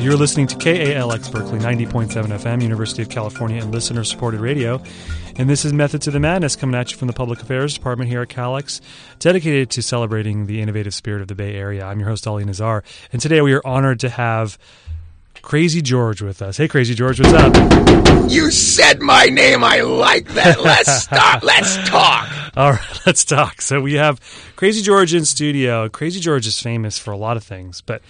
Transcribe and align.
You're 0.00 0.16
listening 0.16 0.46
to 0.46 0.56
KALX 0.56 1.30
Berkeley 1.30 1.58
90.7 1.58 2.08
FM, 2.08 2.62
University 2.62 3.02
of 3.02 3.10
California, 3.10 3.60
and 3.60 3.70
listener 3.70 4.02
supported 4.02 4.40
radio. 4.40 4.82
And 5.36 5.48
this 5.48 5.66
is 5.66 5.74
Method 5.74 6.00
to 6.02 6.10
the 6.10 6.18
Madness 6.18 6.56
coming 6.56 6.74
at 6.74 6.90
you 6.90 6.96
from 6.96 7.06
the 7.06 7.12
Public 7.12 7.42
Affairs 7.42 7.74
Department 7.74 8.08
here 8.08 8.22
at 8.22 8.28
CalX, 8.28 8.80
dedicated 9.18 9.68
to 9.72 9.82
celebrating 9.82 10.46
the 10.46 10.62
innovative 10.62 10.94
spirit 10.94 11.20
of 11.20 11.28
the 11.28 11.34
Bay 11.34 11.54
Area. 11.54 11.84
I'm 11.84 12.00
your 12.00 12.08
host, 12.08 12.26
Ali 12.26 12.46
Nazar. 12.46 12.82
And 13.12 13.20
today 13.20 13.42
we 13.42 13.52
are 13.52 13.60
honored 13.62 14.00
to 14.00 14.08
have 14.08 14.56
Krazy 15.34 15.82
George 15.82 16.22
with 16.22 16.40
us. 16.40 16.56
Hey, 16.56 16.66
Krazy 16.66 16.96
George, 16.96 17.20
what's 17.20 17.34
up? 17.34 18.30
You 18.30 18.50
said 18.50 19.00
my 19.00 19.26
name. 19.26 19.62
I 19.62 19.82
like 19.82 20.28
that. 20.28 20.62
Let's 20.62 20.94
stop. 21.02 21.42
Let's 21.42 21.76
talk. 21.86 22.26
All 22.56 22.72
right, 22.72 23.00
let's 23.06 23.22
talk. 23.22 23.60
So 23.60 23.82
we 23.82 23.94
have 23.94 24.18
Krazy 24.56 24.82
George 24.82 25.12
in 25.12 25.26
studio. 25.26 25.90
Krazy 25.90 26.22
George 26.22 26.46
is 26.46 26.58
famous 26.58 26.98
for 26.98 27.10
a 27.10 27.18
lot 27.18 27.36
of 27.36 27.44
things, 27.44 27.82
but 27.82 28.00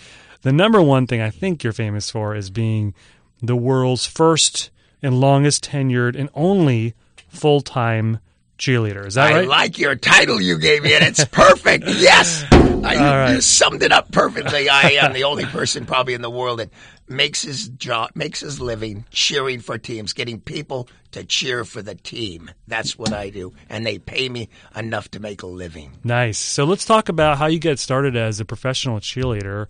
the 0.42 0.52
number 0.52 0.80
one 0.80 1.06
thing 1.06 1.20
I 1.20 1.30
think 1.30 1.62
you're 1.62 1.72
famous 1.72 2.10
for 2.10 2.34
is 2.34 2.50
being 2.50 2.94
the 3.42 3.56
world's 3.56 4.06
first 4.06 4.70
and 5.02 5.20
longest 5.20 5.64
tenured 5.64 6.18
and 6.18 6.28
only 6.34 6.94
full 7.28 7.60
time 7.60 8.18
cheerleader. 8.58 9.06
Is 9.06 9.14
that 9.14 9.32
I 9.32 9.40
right? 9.40 9.48
like 9.48 9.78
your 9.78 9.96
title 9.96 10.40
you 10.40 10.58
gave 10.58 10.82
me, 10.82 10.94
and 10.94 11.04
it's 11.04 11.24
perfect. 11.24 11.84
yes. 11.88 12.44
I, 12.52 12.94
you, 12.94 13.00
right. 13.00 13.32
you 13.34 13.40
summed 13.40 13.82
it 13.82 13.92
up 13.92 14.12
perfectly. 14.12 14.68
I 14.68 14.90
am 15.02 15.12
the 15.12 15.24
only 15.24 15.44
person 15.44 15.86
probably 15.86 16.14
in 16.14 16.22
the 16.22 16.30
world 16.30 16.60
that 16.60 16.70
makes 17.08 17.42
his 17.42 17.68
job, 17.68 18.10
makes 18.14 18.40
his 18.40 18.60
living 18.60 19.04
cheering 19.10 19.60
for 19.60 19.76
teams, 19.78 20.12
getting 20.12 20.40
people 20.40 20.88
to 21.12 21.24
cheer 21.24 21.64
for 21.64 21.82
the 21.82 21.94
team. 21.94 22.50
That's 22.68 22.98
what 22.98 23.12
I 23.12 23.30
do, 23.30 23.52
and 23.68 23.84
they 23.84 23.98
pay 23.98 24.28
me 24.28 24.48
enough 24.76 25.10
to 25.12 25.20
make 25.20 25.42
a 25.42 25.46
living. 25.46 25.98
Nice. 26.04 26.38
So 26.38 26.64
let's 26.64 26.84
talk 26.84 27.08
about 27.08 27.38
how 27.38 27.46
you 27.46 27.58
get 27.58 27.78
started 27.78 28.16
as 28.16 28.40
a 28.40 28.44
professional 28.44 29.00
cheerleader. 29.00 29.66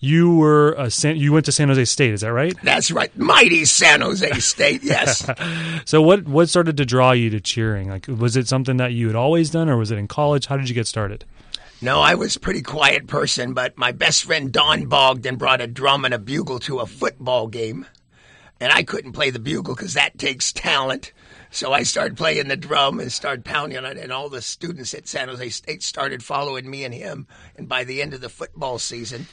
You 0.00 0.36
were 0.36 0.72
a 0.72 0.90
San, 0.90 1.16
you 1.16 1.32
went 1.32 1.46
to 1.46 1.52
San 1.52 1.68
Jose 1.68 1.84
State, 1.86 2.12
is 2.12 2.20
that 2.20 2.32
right? 2.32 2.54
That's 2.62 2.90
right, 2.90 3.16
mighty 3.16 3.64
San 3.64 4.00
Jose 4.02 4.28
State. 4.40 4.82
Yes. 4.82 5.28
So 5.86 6.00
what 6.00 6.26
what 6.26 6.48
started 6.48 6.76
to 6.78 6.86
draw 6.86 7.12
you 7.12 7.30
to 7.30 7.40
cheering? 7.40 7.90
Like 7.90 8.06
was 8.08 8.36
it 8.36 8.48
something 8.48 8.78
that 8.78 8.92
you 8.92 9.06
had 9.06 9.16
always 9.16 9.50
done 9.50 9.68
or 9.68 9.76
was 9.76 9.90
it 9.90 9.98
in 9.98 10.08
college? 10.08 10.46
How 10.46 10.56
did 10.56 10.68
you 10.68 10.74
get 10.74 10.86
started? 10.86 11.24
No, 11.82 12.00
I 12.00 12.14
was 12.14 12.36
a 12.36 12.40
pretty 12.40 12.62
quiet 12.62 13.06
person, 13.06 13.52
but 13.52 13.76
my 13.76 13.92
best 13.92 14.24
friend 14.24 14.50
Don 14.50 14.86
Bogdan 14.86 15.36
brought 15.36 15.60
a 15.60 15.66
drum 15.66 16.06
and 16.06 16.14
a 16.14 16.18
bugle 16.18 16.58
to 16.60 16.78
a 16.78 16.86
football 16.86 17.46
game. 17.46 17.86
And 18.60 18.72
I 18.72 18.84
couldn't 18.84 19.12
play 19.12 19.28
the 19.28 19.38
bugle 19.38 19.74
because 19.74 19.92
that 19.92 20.16
takes 20.16 20.52
talent. 20.52 21.12
So 21.50 21.72
I 21.72 21.82
started 21.82 22.16
playing 22.16 22.48
the 22.48 22.56
drum 22.56 23.00
and 23.00 23.12
started 23.12 23.44
pounding 23.44 23.76
on 23.76 23.84
it, 23.84 23.98
and 23.98 24.10
all 24.10 24.28
the 24.28 24.40
students 24.40 24.94
at 24.94 25.06
San 25.06 25.28
Jose 25.28 25.50
State 25.50 25.82
started 25.82 26.24
following 26.24 26.70
me 26.70 26.84
and 26.84 26.94
him. 26.94 27.26
And 27.56 27.68
by 27.68 27.84
the 27.84 28.00
end 28.00 28.14
of 28.14 28.20
the 28.20 28.28
football 28.28 28.78
season, 28.78 29.26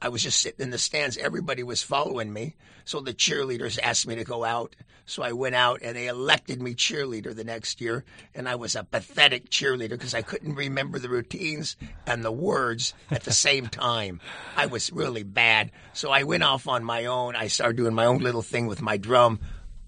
I 0.00 0.08
was 0.08 0.22
just 0.22 0.40
sitting 0.40 0.60
in 0.60 0.70
the 0.70 0.78
stands. 0.78 1.16
Everybody 1.16 1.62
was 1.62 1.82
following 1.82 2.32
me. 2.32 2.54
So 2.84 3.00
the 3.00 3.12
cheerleaders 3.12 3.78
asked 3.82 4.06
me 4.06 4.14
to 4.14 4.24
go 4.24 4.44
out. 4.44 4.76
So 5.06 5.22
I 5.22 5.32
went 5.32 5.54
out 5.54 5.80
and 5.82 5.96
they 5.96 6.06
elected 6.06 6.60
me 6.62 6.74
cheerleader 6.74 7.34
the 7.34 7.44
next 7.44 7.80
year. 7.80 8.04
And 8.34 8.48
I 8.48 8.54
was 8.54 8.76
a 8.76 8.84
pathetic 8.84 9.50
cheerleader 9.50 9.90
because 9.90 10.14
I 10.14 10.22
couldn't 10.22 10.54
remember 10.54 10.98
the 10.98 11.08
routines 11.08 11.76
and 12.06 12.24
the 12.24 12.30
words 12.30 12.94
at 13.10 13.24
the 13.24 13.32
same 13.32 13.66
time. 13.66 14.20
I 14.56 14.66
was 14.66 14.92
really 14.92 15.22
bad. 15.22 15.72
So 15.94 16.10
I 16.10 16.22
went 16.22 16.42
off 16.44 16.68
on 16.68 16.84
my 16.84 17.06
own. 17.06 17.34
I 17.34 17.48
started 17.48 17.78
doing 17.78 17.94
my 17.94 18.04
own 18.04 18.18
little 18.18 18.42
thing 18.42 18.66
with 18.66 18.82
my 18.82 18.98
drum, 18.98 19.40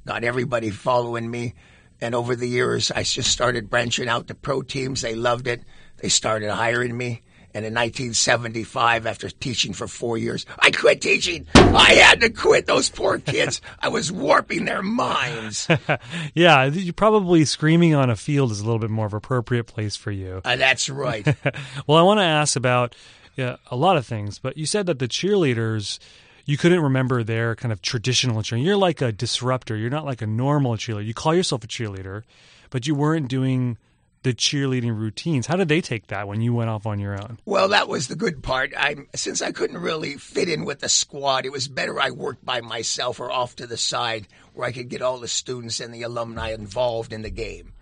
got 0.07 0.25
everybody 0.25 0.71
following 0.71 1.31
me. 1.31 1.55
And 2.01 2.15
over 2.15 2.35
the 2.35 2.49
years, 2.49 2.91
I 2.91 3.03
just 3.03 3.31
started 3.31 3.69
branching 3.69 4.09
out 4.09 4.29
to 4.29 4.35
pro 4.35 4.63
teams. 4.63 5.03
They 5.03 5.15
loved 5.15 5.47
it. 5.47 5.63
They 5.99 6.09
started 6.09 6.51
hiring 6.51 6.97
me. 6.97 7.23
And 7.53 7.65
in 7.65 7.75
1975, 7.75 9.07
after 9.07 9.29
teaching 9.29 9.73
for 9.73 9.89
four 9.89 10.17
years, 10.17 10.47
I 10.59 10.71
quit 10.71 11.01
teaching. 11.01 11.47
I 11.55 11.95
had 11.95 12.21
to 12.21 12.31
quit. 12.31 12.67
Those 12.67 12.89
poor 12.89 13.19
kids. 13.19 13.61
I 13.81 13.89
was 13.89 14.13
warping 14.13 14.67
their 14.67 14.83
minds. 14.83 15.69
yeah, 16.35 16.65
you 16.67 16.93
probably 16.93 17.45
screaming 17.45 17.95
on 17.95 18.09
a 18.09 18.17
field 18.17 18.53
is 18.53 18.61
a 18.61 18.65
little 18.65 18.79
bit 18.79 18.91
more 18.91 19.07
of 19.07 19.15
appropriate 19.15 19.65
place 19.65 19.97
for 19.97 20.11
you. 20.11 20.41
Uh, 20.45 20.57
that's 20.57 20.89
right. 20.89 21.27
well, 21.87 21.99
I 21.99 22.03
want 22.03 22.21
to 22.21 22.25
ask 22.25 22.57
about 22.57 22.95
yeah, 23.37 23.57
a 23.71 23.77
lot 23.77 23.97
of 23.97 24.07
things, 24.07 24.39
but 24.39 24.57
you 24.57 24.67
said 24.67 24.87
that 24.87 24.99
the 24.99 25.09
cheerleaders 25.09 25.99
you 26.47 26.57
couldn't 26.57 26.81
remember 26.81 27.23
their 27.23 27.55
kind 27.55 27.73
of 27.73 27.81
traditional 27.81 28.43
cheerleading. 28.43 28.65
You're 28.65 28.77
like 28.77 29.01
a 29.01 29.13
disruptor. 29.13 29.77
You're 29.77 29.91
not 29.91 30.05
like 30.05 30.21
a 30.21 30.27
normal 30.27 30.73
cheerleader. 30.73 31.07
You 31.07 31.15
call 31.15 31.35
yourself 31.35 31.63
a 31.63 31.69
cheerleader, 31.69 32.25
but 32.71 32.87
you 32.87 32.95
weren't 32.95 33.29
doing 33.29 33.79
the 34.23 34.35
cheerleading 34.35 34.97
routines. 34.97 35.47
How 35.47 35.57
did 35.57 35.69
they 35.69 35.81
take 35.81 36.09
that 36.09 36.29
when 36.29 36.41
you 36.41 36.53
went 36.53 36.69
off 36.69 36.87
on 36.87 36.99
your 36.99 37.15
own? 37.15 37.39
Well, 37.47 37.69
that 37.69 37.89
was 37.89 38.09
the 38.09 38.17
good 38.17 38.43
part. 38.43 38.73
I 38.77 38.97
since 39.15 39.41
I 39.41 39.53
couldn't 39.53 39.79
really 39.79 40.17
fit 40.17 40.49
in 40.49 40.65
with 40.65 40.81
the 40.81 40.89
squad, 40.89 41.47
it 41.47 41.53
was 41.53 41.69
better 41.69 41.99
I 41.99 42.11
worked 42.11 42.45
by 42.45 42.61
myself 42.61 43.19
or 43.19 43.31
off 43.31 43.57
to 43.57 43.67
the 43.67 43.77
side 43.77 44.29
where 44.53 44.69
I 44.69 44.73
could 44.73 44.89
get 44.89 45.03
all 45.03 45.19
the 45.19 45.29
students 45.29 45.81
and 45.81 45.95
the 45.95 46.03
alumni 46.03 46.53
involved 46.53 47.13
in 47.13 47.23
the 47.23 47.31
game. 47.31 47.73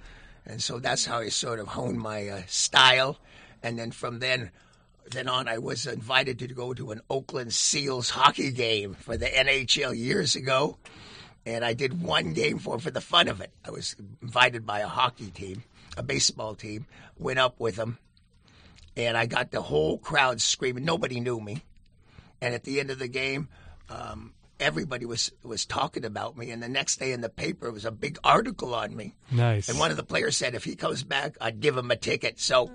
And 0.46 0.62
so 0.62 0.78
that's 0.78 1.04
how 1.04 1.18
I 1.18 1.28
sort 1.28 1.60
of 1.60 1.68
honed 1.68 1.98
my 1.98 2.28
uh, 2.28 2.42
style. 2.46 3.18
And 3.62 3.78
then 3.78 3.90
from 3.90 4.20
then 4.20 4.50
then 5.10 5.28
on, 5.28 5.48
I 5.48 5.58
was 5.58 5.86
invited 5.86 6.38
to 6.38 6.48
go 6.48 6.74
to 6.74 6.92
an 6.92 7.00
Oakland 7.10 7.52
Seals 7.52 8.10
hockey 8.10 8.52
game 8.52 8.94
for 8.94 9.16
the 9.16 9.26
NHL 9.26 9.96
years 9.96 10.36
ago. 10.36 10.76
And 11.46 11.64
I 11.64 11.72
did 11.72 12.02
one 12.02 12.32
game 12.34 12.58
for 12.58 12.78
for 12.78 12.92
the 12.92 13.00
fun 13.00 13.26
of 13.26 13.40
it. 13.40 13.50
I 13.64 13.72
was 13.72 13.96
invited 14.22 14.64
by 14.64 14.80
a 14.80 14.86
hockey 14.86 15.30
team 15.30 15.64
a 15.98 16.02
baseball 16.02 16.54
team, 16.54 16.86
went 17.18 17.38
up 17.38 17.58
with 17.60 17.76
them, 17.76 17.98
and 18.96 19.16
I 19.16 19.26
got 19.26 19.50
the 19.50 19.60
whole 19.60 19.98
crowd 19.98 20.40
screaming. 20.40 20.84
Nobody 20.84 21.20
knew 21.20 21.40
me, 21.40 21.62
and 22.40 22.54
at 22.54 22.64
the 22.64 22.80
end 22.80 22.90
of 22.90 22.98
the 22.98 23.08
game, 23.08 23.48
um, 23.90 24.32
everybody 24.60 25.04
was 25.04 25.32
was 25.42 25.66
talking 25.66 26.04
about 26.04 26.36
me. 26.36 26.50
And 26.50 26.62
the 26.62 26.68
next 26.68 26.98
day 26.98 27.12
in 27.12 27.20
the 27.20 27.28
paper, 27.28 27.66
it 27.66 27.72
was 27.72 27.84
a 27.84 27.90
big 27.90 28.18
article 28.24 28.74
on 28.74 28.94
me. 28.94 29.14
Nice. 29.30 29.68
And 29.68 29.78
one 29.78 29.90
of 29.90 29.96
the 29.96 30.02
players 30.02 30.36
said, 30.36 30.54
if 30.54 30.64
he 30.64 30.76
comes 30.76 31.02
back, 31.02 31.36
I'd 31.40 31.60
give 31.60 31.76
him 31.76 31.90
a 31.90 31.96
ticket. 31.96 32.40
So 32.40 32.70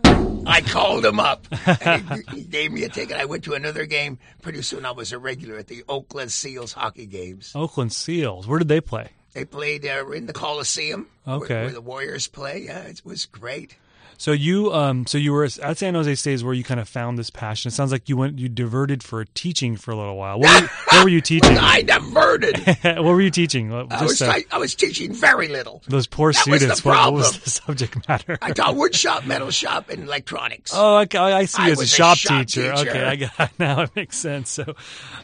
I 0.46 0.62
called 0.62 1.06
him 1.06 1.20
up, 1.20 1.48
and 1.82 2.10
he, 2.10 2.22
he 2.36 2.44
gave 2.44 2.72
me 2.72 2.84
a 2.84 2.90
ticket. 2.90 3.18
I 3.18 3.26
went 3.26 3.46
to 3.46 3.54
another 3.54 3.86
game. 3.86 4.20
Pretty 4.42 4.62
soon, 4.62 4.86
I 4.86 4.92
was 4.92 5.12
a 5.12 5.18
regular 5.18 5.58
at 5.58 5.68
the 5.68 5.84
Oakland 5.88 6.32
Seals 6.32 6.74
hockey 6.74 7.06
games. 7.06 7.52
Oakland 7.56 7.94
Seals. 7.94 8.48
Where 8.48 8.60
did 8.60 8.68
they 8.68 8.82
play? 8.82 9.10
They 9.34 9.46
played 9.46 9.86
uh, 9.86 10.10
in 10.12 10.28
the 10.28 10.34
Coliseum, 10.34 11.08
okay. 11.28 11.54
where, 11.54 11.64
where, 11.64 11.72
the 11.72 11.82
Warriors 11.82 12.28
play. 12.28 12.66
Yeah, 12.66 12.84
it 12.84 13.02
was 13.04 13.26
great. 13.26 13.78
So 14.24 14.32
you, 14.32 14.72
um, 14.72 15.06
so 15.06 15.18
you 15.18 15.34
were 15.34 15.44
at 15.44 15.78
San 15.78 15.96
Jose 15.96 16.16
State, 16.16 16.36
is 16.36 16.46
where 16.46 16.54
you 16.54 16.64
kind 16.64 16.80
of 16.80 16.88
found 16.88 17.18
this 17.18 17.30
passion. 17.30 17.68
It 17.68 17.74
sounds 17.74 17.92
like 17.92 18.08
you 18.08 18.16
went, 18.16 18.40
you 18.40 18.48
diverted 18.48 19.04
for 19.04 19.26
teaching 19.26 19.76
for 19.76 19.92
a 19.92 19.98
little 19.98 20.16
while. 20.16 20.40
What 20.40 20.62
were, 20.62 20.68
what 20.92 21.04
were 21.04 21.10
you 21.10 21.20
teaching? 21.20 21.58
I 21.58 21.82
diverted. 21.82 22.66
what 22.84 23.04
were 23.04 23.20
you 23.20 23.30
teaching? 23.30 23.72
Just, 23.72 23.92
I, 23.92 24.06
was, 24.06 24.22
uh, 24.22 24.40
I 24.50 24.58
was 24.60 24.76
teaching 24.76 25.12
very 25.12 25.50
little. 25.50 25.82
Those 25.90 26.08
poor 26.08 26.32
that 26.32 26.40
students. 26.40 26.68
Was 26.68 26.82
the 26.84 26.88
what, 26.88 27.12
what 27.12 27.14
was 27.16 27.38
the 27.38 27.50
subject 27.50 28.08
matter? 28.08 28.38
I 28.42 28.54
taught 28.54 28.78
wood 28.78 28.96
shop, 28.96 29.26
metal 29.26 29.52
shop, 29.52 29.90
and 29.90 30.04
electronics. 30.04 30.72
Oh, 30.74 31.00
okay. 31.00 31.18
I 31.18 31.44
see 31.44 31.62
you 31.64 31.68
I 31.68 31.72
as 31.72 31.82
a 31.82 31.86
shop, 31.86 32.16
a 32.16 32.20
shop 32.20 32.40
teacher. 32.46 32.74
teacher. 32.76 32.90
Okay, 32.90 33.04
I 33.04 33.16
got 33.18 33.52
now. 33.60 33.82
It 33.82 33.94
makes 33.94 34.18
sense. 34.18 34.50
So, 34.52 34.74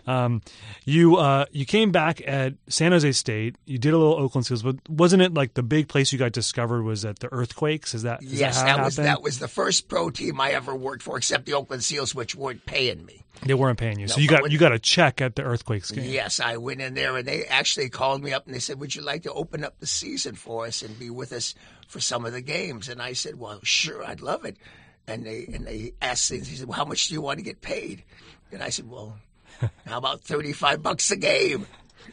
um, 0.08 0.42
you 0.84 1.16
uh, 1.16 1.46
you 1.54 1.66
came 1.66 1.94
back 1.94 2.22
at 2.28 2.56
San 2.68 2.92
Jose 2.92 3.14
State. 3.14 3.56
You 3.66 3.78
did 3.78 3.94
a 3.94 3.98
little 3.98 4.16
Oakland 4.16 4.46
schools, 4.46 4.64
but 4.64 4.76
wasn't 4.90 5.22
it 5.22 5.34
like 5.34 5.54
the 5.54 5.64
big 5.64 5.88
place 5.88 6.12
you 6.12 6.20
got 6.20 6.34
discovered 6.34 6.84
was 6.84 7.06
at 7.06 7.20
the 7.20 7.32
Earthquakes? 7.32 7.94
Is 7.94 8.04
that 8.04 8.22
is 8.22 8.42
yes, 8.42 8.58
that, 8.58 8.76
that 8.76 8.89
was 8.98 9.06
that 9.06 9.22
was 9.22 9.40
the 9.40 9.48
first 9.48 9.88
pro 9.88 10.10
team 10.10 10.40
I 10.42 10.52
ever 10.52 10.76
worked 10.76 11.04
for, 11.04 11.18
except 11.18 11.46
the 11.46 11.54
Oakland 11.54 11.84
Seals, 11.84 12.14
which 12.16 12.36
weren't 12.36 12.66
paying 12.66 13.06
me. 13.06 13.24
They 13.44 13.54
weren't 13.54 13.80
paying 13.80 14.00
you, 14.00 14.08
so 14.10 14.20
you 14.20 14.28
got 14.28 14.42
when- 14.42 14.52
you 14.52 14.58
got 14.58 14.74
a 14.74 14.80
check 14.80 15.22
at 15.22 15.36
the 15.36 15.44
Earthquakes 15.44 15.92
game. 15.92 16.04
Yes, 16.10 16.40
I 16.42 16.58
went 16.58 16.82
in 16.82 16.94
there 16.94 17.16
and 17.16 17.26
they 17.28 17.46
actually 17.46 17.90
called 17.90 18.22
me 18.22 18.34
up 18.34 18.46
and 18.46 18.54
they 18.54 18.60
said, 18.60 18.80
"Would 18.80 18.94
you 18.96 19.02
like 19.02 19.24
to 19.24 19.32
open 19.32 19.64
up 19.64 19.80
the 19.80 19.88
season 19.88 20.36
for 20.36 20.66
us 20.66 20.82
and 20.82 20.98
be 21.00 21.10
with 21.10 21.32
us 21.32 21.56
for 21.88 22.00
some 22.02 22.26
of 22.26 22.34
the 22.34 22.42
games?" 22.42 22.90
And 22.90 23.02
I 23.02 23.14
said, 23.14 23.40
"Well, 23.40 23.60
sure, 23.64 24.04
I'd 24.04 24.20
love 24.22 24.44
it." 24.44 24.58
And 25.08 25.26
they 25.26 25.46
and 25.54 25.66
they 25.66 25.94
asked, 26.02 26.30
he 26.30 26.42
said, 26.44 26.68
"Well, 26.68 26.78
how 26.78 26.86
much 26.86 27.08
do 27.08 27.14
you 27.14 27.22
want 27.22 27.40
to 27.40 27.44
get 27.46 27.62
paid?" 27.62 28.04
And 28.52 28.62
I 28.62 28.70
said, 28.70 28.90
"Well, 28.90 29.18
how 29.86 29.98
about 29.98 30.22
thirty-five 30.22 30.84
bucks 30.84 31.10
a 31.12 31.16
game?" 31.16 31.66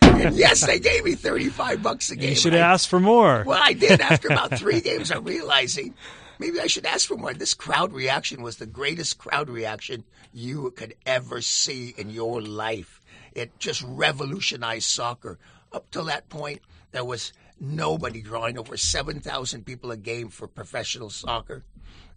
And 0.03 0.37
yes, 0.37 0.65
they 0.65 0.79
gave 0.79 1.05
me 1.05 1.15
thirty-five 1.17 1.83
bucks 1.83 2.11
a 2.13 2.17
game. 2.17 2.31
You 2.31 2.37
should 2.37 2.53
have 2.53 2.63
asked 2.63 2.87
for 2.89 3.01
more. 3.01 3.43
Well, 3.45 3.61
I 3.61 3.73
did. 3.73 4.01
After 4.01 4.29
about 4.29 4.57
three 4.59 4.81
games, 4.81 5.11
I'm 5.11 5.25
realizing 5.25 5.95
maybe 6.39 6.61
I 6.61 6.67
should 6.67 6.87
ask 6.87 7.07
for 7.07 7.17
more. 7.17 7.35
This 7.35 7.55
crowd 7.55 7.93
reaction 7.93 8.43
was 8.43 8.57
the 8.57 8.67
greatest 8.67 9.19
crowd 9.19 9.49
reaction 9.49 10.05
you 10.33 10.71
could 10.77 10.95
ever 11.05 11.41
see 11.41 11.95
in 11.97 12.11
your 12.11 12.41
life. 12.41 13.01
It 13.33 13.59
just 13.59 13.83
revolutionized 13.83 14.89
soccer. 14.89 15.39
Up 15.73 15.91
till 15.91 16.05
that 16.05 16.29
point, 16.29 16.63
there 16.93 17.05
was 17.05 17.33
nobody 17.61 18.23
drawing 18.23 18.59
over 18.59 18.77
7,000 18.77 19.65
people 19.65 19.91
a 19.91 19.97
game 19.97 20.29
for 20.29 20.47
professional 20.47 21.11
soccer. 21.11 21.65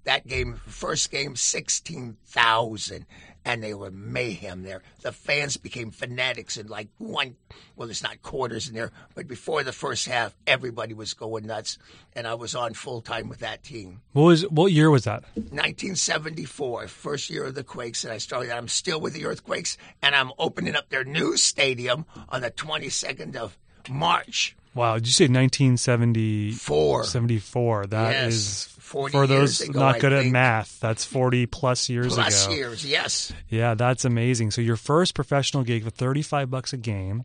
That 0.06 0.28
game, 0.28 0.60
first 0.66 1.12
game, 1.12 1.36
16,000. 1.36 3.06
And 3.46 3.64
they 3.64 3.74
were 3.74 3.92
mayhem 3.92 4.64
there. 4.64 4.82
The 5.02 5.12
fans 5.12 5.58
became 5.58 5.92
fanatics 5.92 6.58
and 6.58 6.70
like 6.70 6.90
one, 6.98 7.36
well, 7.76 7.90
it's 7.90 8.04
not 8.04 8.22
quarters 8.22 8.68
in 8.68 8.76
there, 8.76 8.92
but 9.16 9.28
before 9.28 9.64
the 9.64 9.72
first 9.72 10.08
half, 10.08 10.36
everybody 10.46 10.94
was 10.94 11.14
going 11.14 11.46
nuts, 11.48 11.78
and 12.14 12.28
I 12.28 12.34
was 12.36 12.56
on 12.56 12.74
full 12.74 13.02
time 13.02 13.30
with 13.30 13.40
that 13.40 13.64
team. 13.64 14.02
What 14.14 14.24
was 14.24 14.42
what 14.50 14.72
year 14.72 14.90
was 14.90 15.06
that? 15.06 15.24
1974, 15.36 16.88
first 16.88 17.30
year 17.30 17.46
of 17.46 17.56
the 17.56 17.64
Quakes, 17.64 18.04
and 18.04 18.14
I 18.14 18.18
started. 18.18 18.52
I'm 18.52 18.68
still 18.68 19.00
with 19.00 19.14
the 19.14 19.26
Earthquakes, 19.26 19.78
and 20.02 20.16
I'm 20.16 20.32
opening 20.38 20.76
up 20.76 20.90
their 20.90 21.04
new 21.04 21.38
stadium 21.38 22.06
on 22.30 22.42
the 22.42 22.52
22nd 22.52 23.36
of 23.36 23.58
March. 23.90 24.56
Wow, 24.76 24.96
did 24.96 25.08
you 25.08 25.14
say 25.14 25.24
1974? 25.26 27.04
74. 27.06 27.88
That 27.88 28.12
Yes, 28.12 28.34
is 28.34 28.76
40 28.90 29.12
for 29.12 29.28
those 29.28 29.60
years 29.62 29.70
ago, 29.70 29.80
not 29.80 29.96
I 29.96 30.00
good 30.00 30.14
at 30.14 30.26
math. 30.26 30.80
That's 30.80 31.06
40 31.06 31.46
plus 31.46 31.90
years 31.90 32.16
Plus 32.16 32.46
ago. 32.46 32.56
years, 32.56 32.86
yes. 32.86 33.32
Yeah, 33.50 33.76
that's 33.76 34.04
amazing. 34.06 34.52
So 34.52 34.62
your 34.62 34.76
first 34.76 35.14
professional 35.16 35.64
gig 35.64 35.84
for 35.84 35.90
35 35.92 36.50
bucks 36.50 36.74
a 36.74 36.78
game 36.78 37.24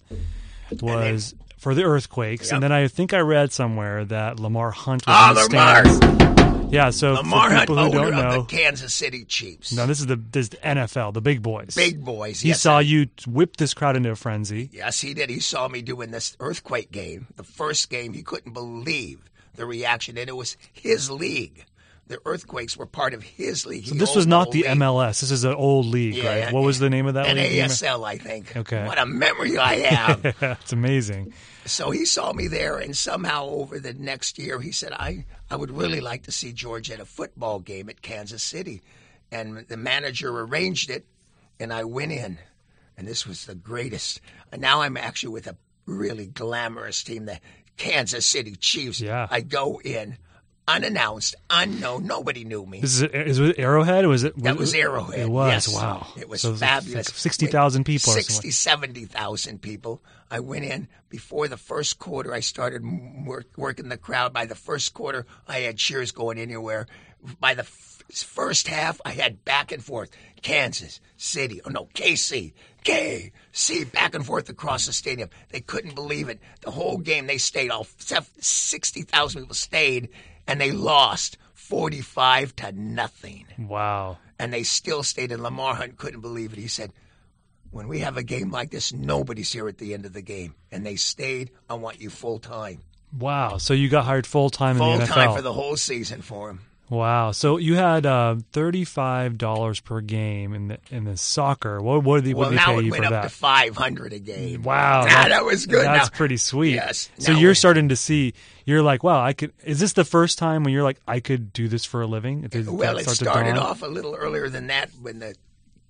was 0.81 1.35
for 1.59 1.75
the 1.75 1.85
Earthquakes, 1.85 2.53
and 2.53 2.63
then 2.63 2.73
I 2.73 2.89
think 2.89 3.13
I 3.15 3.21
read 3.21 3.53
somewhere 3.53 4.05
that 4.07 4.39
Lamar 4.41 4.71
Hunt 4.71 5.07
was 5.07 5.15
Ah, 5.17 5.33
the 5.33 5.43
Lamar. 5.49 5.85
stands. 5.87 6.73
Yeah, 6.73 6.91
so 6.91 7.13
Lamar 7.15 7.49
for 7.51 7.55
Hunt, 7.55 7.69
people 7.69 7.85
who 7.85 7.93
don't 7.93 8.11
know, 8.17 8.43
the 8.43 8.57
Kansas 8.57 8.93
City 8.93 9.25
Chiefs. 9.25 9.73
no, 9.73 9.87
this 9.87 10.01
is 10.01 10.07
the 10.07 10.17
this 10.17 10.47
is 10.47 10.49
the 10.51 10.57
NFL, 10.59 11.13
the 11.15 11.21
big 11.21 11.41
boys. 11.43 11.75
Big 11.77 12.05
boys. 12.05 12.41
He 12.41 12.49
yes, 12.49 12.61
saw 12.63 12.79
I- 12.79 12.83
you 12.83 13.09
whip 13.27 13.57
this 13.57 13.75
crowd 13.75 13.97
into 13.97 14.11
a 14.11 14.17
frenzy. 14.17 14.71
Yes, 14.73 15.01
he 15.01 15.15
did. 15.15 15.31
He 15.31 15.41
saw 15.41 15.69
me 15.69 15.83
doing 15.83 16.11
this 16.11 16.37
earthquake 16.41 16.91
game. 16.91 17.29
The 17.37 17.45
first 17.45 17.91
game, 17.91 18.13
he 18.13 18.23
couldn't 18.23 18.53
believe 18.53 19.21
the 19.55 19.67
reaction, 19.67 20.19
and 20.19 20.29
it 20.29 20.37
was 20.37 20.57
his 20.73 21.11
league. 21.11 21.65
The 22.07 22.21
earthquakes 22.27 22.77
were 22.77 22.85
part 22.85 23.15
of 23.15 23.23
his 23.23 23.65
league. 23.65 23.87
So 23.87 23.95
this 23.95 24.15
was 24.15 24.27
not 24.27 24.51
the 24.51 24.65
MLS. 24.65 25.21
This 25.21 25.31
is 25.31 25.45
an 25.45 25.55
old 25.55 25.87
league, 25.87 26.23
right? 26.23 26.53
What 26.53 26.63
was 26.63 26.79
the 26.79 26.91
name 26.91 27.07
of 27.07 27.15
that 27.15 27.35
league? 27.35 27.53
NASL, 27.53 28.07
I 28.07 28.19
think. 28.19 28.55
Okay. 28.55 28.85
What 28.85 28.99
a 28.99 29.07
memory 29.07 29.57
I 29.57 29.77
have. 29.77 30.25
it's 30.43 30.73
amazing. 30.73 31.33
so 31.65 31.91
he 31.91 32.05
saw 32.05 32.35
me 32.35 32.47
there, 32.47 32.77
and 32.77 32.95
somehow 32.95 33.47
over 33.47 33.81
the 33.81 33.95
next 33.95 34.39
year, 34.39 34.61
he 34.61 34.71
said, 34.71 34.93
"I 34.93 35.25
I 35.51 35.57
would 35.57 35.71
really 35.71 36.03
like 36.03 36.25
to 36.25 36.33
see 36.33 36.53
George 36.53 36.91
at 36.91 37.01
a 37.01 37.07
football 37.07 37.59
game 37.59 37.89
at 37.89 38.03
Kansas 38.03 38.43
City," 38.43 38.83
and 39.33 39.67
the 39.69 39.79
manager 39.79 40.39
arranged 40.39 40.91
it, 40.91 41.07
and 41.59 41.73
I 41.73 41.85
went 41.85 42.13
in, 42.13 42.37
and 42.99 43.09
this 43.09 43.27
was 43.27 43.47
the 43.47 43.55
greatest. 43.55 44.21
And 44.53 44.61
now 44.61 44.83
I'm 44.83 44.99
actually 44.99 45.33
with 45.33 45.47
a 45.47 45.57
really 45.87 46.27
glamorous 46.27 47.03
team, 47.03 47.25
the 47.25 47.41
Kansas 47.77 48.27
City 48.27 48.57
Chiefs. 48.57 49.01
Yeah. 49.01 49.27
I 49.31 49.41
go 49.41 49.81
in 49.85 50.17
unannounced, 50.67 51.35
unknown, 51.51 52.07
nobody 52.07 52.45
knew 52.45 52.65
me. 52.65 52.79
Is 52.81 53.03
is 53.03 53.39
it 53.39 53.59
Arrowhead? 53.59 54.07
Was 54.07 54.25
it? 54.25 54.37
That 54.43 54.57
was 54.57 54.75
Arrowhead. 54.75 55.19
It 55.21 55.29
was 55.29 55.53
yes. 55.53 55.75
wow. 55.75 56.07
It 56.17 56.29
was 56.29 56.43
So 56.43 56.51
like 56.51 56.61
fabulous. 56.61 57.09
Sixty 57.09 57.47
thousand 57.47 57.85
people. 57.85 58.13
or 58.13 58.17
60, 58.17 58.51
70,000 58.51 59.61
people. 59.61 60.03
I 60.31 60.41
went 60.41 60.65
in 60.65 60.89
before 61.11 61.49
the 61.49 61.57
first 61.57 61.99
quarter. 61.99 62.33
I 62.33 62.41
started 62.41 62.83
work, 63.27 63.47
working 63.57 63.89
the 63.89 63.99
crowd. 63.99 64.33
By 64.33 64.47
the 64.47 64.55
first 64.55 64.95
quarter, 64.95 65.27
I 65.47 65.61
had 65.61 65.77
cheers 65.77 66.13
going 66.13 66.39
anywhere. 66.39 66.87
By 67.41 67.55
the 67.55 67.63
f- 67.63 68.03
first 68.15 68.69
half, 68.69 69.01
I 69.05 69.11
had 69.13 69.45
back 69.45 69.73
and 69.73 69.83
forth. 69.85 70.11
Kansas 70.43 71.01
City, 71.17 71.61
oh 71.65 71.71
no, 71.71 71.87
KC, 71.95 72.53
KC, 72.85 73.91
back 73.93 74.15
and 74.15 74.25
forth 74.27 74.49
across 74.51 74.87
the 74.87 74.93
stadium. 74.93 75.31
They 75.51 75.61
couldn't 75.61 75.95
believe 75.95 76.29
it. 76.29 76.39
The 76.61 76.71
whole 76.71 76.99
game, 76.99 77.27
they 77.27 77.39
stayed. 77.39 77.71
All 77.71 77.87
60,000 78.39 79.41
people 79.43 79.55
stayed, 79.55 80.11
and 80.47 80.61
they 80.61 80.71
lost 80.71 81.39
45 81.55 82.55
to 82.57 82.73
nothing 82.73 83.47
Wow. 83.59 84.19
and 84.39 84.53
they 84.53 84.63
still 84.65 85.03
stayed. 85.03 85.33
And 85.33 85.43
Lamar 85.43 85.75
Hunt 85.75 85.97
couldn't 85.97 86.21
believe 86.21 86.53
it. 86.53 86.59
He 86.59 86.69
said, 86.69 86.93
"When 87.71 87.89
we 87.89 88.01
have 88.01 88.17
a 88.19 88.23
game 88.23 88.51
like 88.51 88.71
this, 88.71 88.93
nobody's 88.93 89.51
here 89.53 89.67
at 89.69 89.79
the 89.79 89.95
end 89.95 90.05
of 90.05 90.13
the 90.13 90.21
game." 90.23 90.55
And 90.71 90.85
they 90.85 90.97
stayed. 90.97 91.51
I 91.71 91.75
want 91.75 92.01
you 92.01 92.11
full 92.11 92.39
time, 92.39 92.81
Wow. 93.19 93.59
So 93.59 93.73
you 93.75 93.89
got 93.89 94.05
hired 94.05 94.27
full 94.27 94.51
time 94.51 94.77
in 94.77 94.83
full 94.83 94.99
the 94.99 95.07
time 95.07 95.35
for 95.35 95.41
the 95.43 95.53
whole 95.53 95.77
season 95.77 96.21
for 96.21 96.51
him. 96.51 96.61
Wow. 96.89 97.31
So 97.33 97.57
you 97.57 97.75
had 97.77 98.07
uh, 98.07 98.37
thirty 98.53 98.85
five 98.85 99.39
dollars 99.39 99.81
per 99.81 100.01
game 100.01 100.55
in 100.55 100.69
the 100.69 100.79
in 100.91 101.05
the 101.05 101.17
soccer. 101.17 101.81
What 101.83 102.03
what 102.05 102.17
did 102.17 102.25
they, 102.31 102.35
Well, 102.35 102.51
what 102.51 102.51
did 102.51 102.61
they 102.61 102.65
now 102.73 102.79
it 102.79 102.85
you 102.85 102.91
went 102.93 103.03
for 103.05 103.07
up 103.15 103.23
that? 103.23 103.23
to 103.25 103.29
five 103.31 103.77
hundred 103.77 104.13
a 104.13 104.19
game. 104.19 104.63
Wow, 104.63 105.03
Ah, 105.09 105.27
that 105.29 105.45
was 105.45 105.67
good. 105.67 105.85
That's 105.85 106.11
Now- 106.11 106.17
pretty 106.17 106.37
sweet. 106.37 106.75
Yes. 106.75 107.09
So 107.19 107.33
you're 107.33 107.55
starting 107.55 107.89
to 107.91 107.97
see. 107.97 108.35
You're 108.67 108.83
like, 108.83 109.03
wow, 109.05 109.23
I 109.23 109.33
could. 109.35 109.53
Is 109.65 109.79
this 109.81 109.93
the 109.93 110.05
first 110.05 110.39
time 110.39 110.65
when 110.65 110.73
you're 110.73 110.83
like, 110.85 110.99
I 111.07 111.21
could 111.21 111.53
do 111.53 111.69
this 111.69 111.85
for 111.85 112.01
a 112.01 112.07
living? 112.07 112.43
Did 112.43 112.67
Well, 112.69 112.95
that 112.95 113.03
it 113.07 113.11
started 113.11 113.57
off 113.59 113.83
a 113.83 113.87
little 113.87 114.15
earlier 114.15 114.49
than 114.49 114.69
that 114.69 114.91
when 115.03 115.19
the 115.19 115.35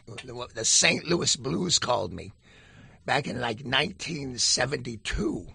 the, 0.06 0.46
the 0.54 0.64
St. 0.64 1.04
Louis 1.06 1.34
Blues 1.36 1.78
called 1.78 2.12
me 2.12 2.32
back 3.06 3.26
in 3.26 3.40
like 3.40 3.60
1972 3.60 5.46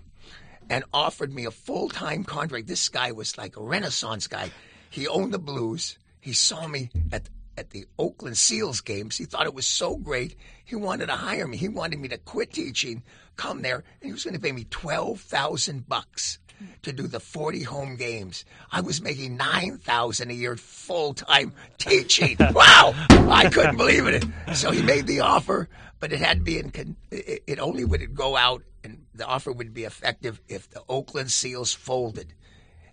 and 0.69 0.83
offered 0.93 1.33
me 1.33 1.45
a 1.45 1.51
full 1.51 1.89
time 1.89 2.23
contract. 2.23 2.67
This 2.67 2.89
guy 2.89 3.11
was 3.11 3.37
like 3.37 3.57
a 3.57 3.61
Renaissance 3.61 4.27
guy. 4.27 4.49
He 4.89 5.07
owned 5.07 5.33
the 5.33 5.39
Blues. 5.39 5.97
He 6.19 6.33
saw 6.33 6.67
me 6.67 6.89
at 7.11 7.29
at 7.59 7.71
the 7.71 7.85
Oakland 7.99 8.37
Seals 8.37 8.79
games. 8.79 9.17
He 9.17 9.25
thought 9.25 9.45
it 9.45 9.53
was 9.53 9.67
so 9.67 9.97
great. 9.97 10.35
He 10.63 10.75
wanted 10.75 11.07
to 11.07 11.15
hire 11.15 11.45
me. 11.45 11.57
He 11.57 11.67
wanted 11.67 11.99
me 11.99 12.07
to 12.07 12.17
quit 12.17 12.53
teaching, 12.53 13.03
come 13.35 13.61
there, 13.61 13.83
and 14.01 14.07
he 14.07 14.13
was 14.13 14.23
going 14.23 14.33
to 14.33 14.39
pay 14.39 14.53
me 14.53 14.65
twelve 14.69 15.19
thousand 15.19 15.87
bucks 15.87 16.39
to 16.83 16.91
do 16.93 17.07
the 17.07 17.19
forty 17.19 17.63
home 17.63 17.97
games. 17.97 18.45
I 18.71 18.81
was 18.81 19.01
making 19.01 19.37
nine 19.37 19.77
thousand 19.77 20.31
a 20.31 20.33
year 20.33 20.55
full 20.55 21.13
time 21.13 21.53
teaching. 21.77 22.37
wow, 22.39 22.93
I 23.09 23.49
couldn't 23.51 23.77
believe 23.77 24.07
it. 24.07 24.25
So 24.53 24.71
he 24.71 24.81
made 24.81 25.05
the 25.05 25.19
offer, 25.19 25.67
but 25.99 26.13
it 26.13 26.19
had 26.19 26.37
to 26.37 26.43
be 26.43 26.59
in. 26.59 26.71
Con- 26.71 26.95
it, 27.11 27.43
it 27.45 27.59
only 27.59 27.83
would 27.83 28.15
go 28.15 28.37
out, 28.37 28.63
and 28.83 29.05
the 29.13 29.25
offer 29.25 29.51
would 29.51 29.73
be 29.73 29.83
effective 29.83 30.41
if 30.47 30.69
the 30.69 30.81
Oakland 30.87 31.29
Seals 31.31 31.73
folded. 31.73 32.33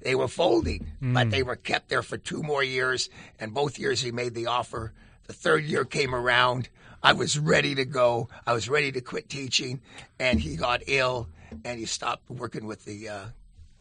They 0.02 0.14
were 0.14 0.28
folding, 0.28 0.86
but 1.00 1.30
they 1.30 1.42
were 1.42 1.56
kept 1.56 1.88
there 1.88 2.02
for 2.02 2.18
two 2.18 2.42
more 2.42 2.62
years. 2.62 3.08
And 3.40 3.54
both 3.54 3.78
years 3.78 4.00
he 4.00 4.12
made 4.12 4.34
the 4.34 4.46
offer. 4.46 4.92
The 5.26 5.32
third 5.32 5.64
year 5.64 5.84
came 5.84 6.14
around. 6.14 6.68
I 7.02 7.12
was 7.12 7.38
ready 7.38 7.74
to 7.74 7.84
go. 7.84 8.28
I 8.46 8.52
was 8.52 8.68
ready 8.68 8.92
to 8.92 9.00
quit 9.00 9.28
teaching, 9.28 9.80
and 10.18 10.40
he 10.40 10.56
got 10.56 10.82
ill, 10.86 11.28
and 11.64 11.78
he 11.78 11.86
stopped 11.86 12.30
working 12.30 12.66
with 12.66 12.84
the 12.84 13.08
uh, 13.08 13.24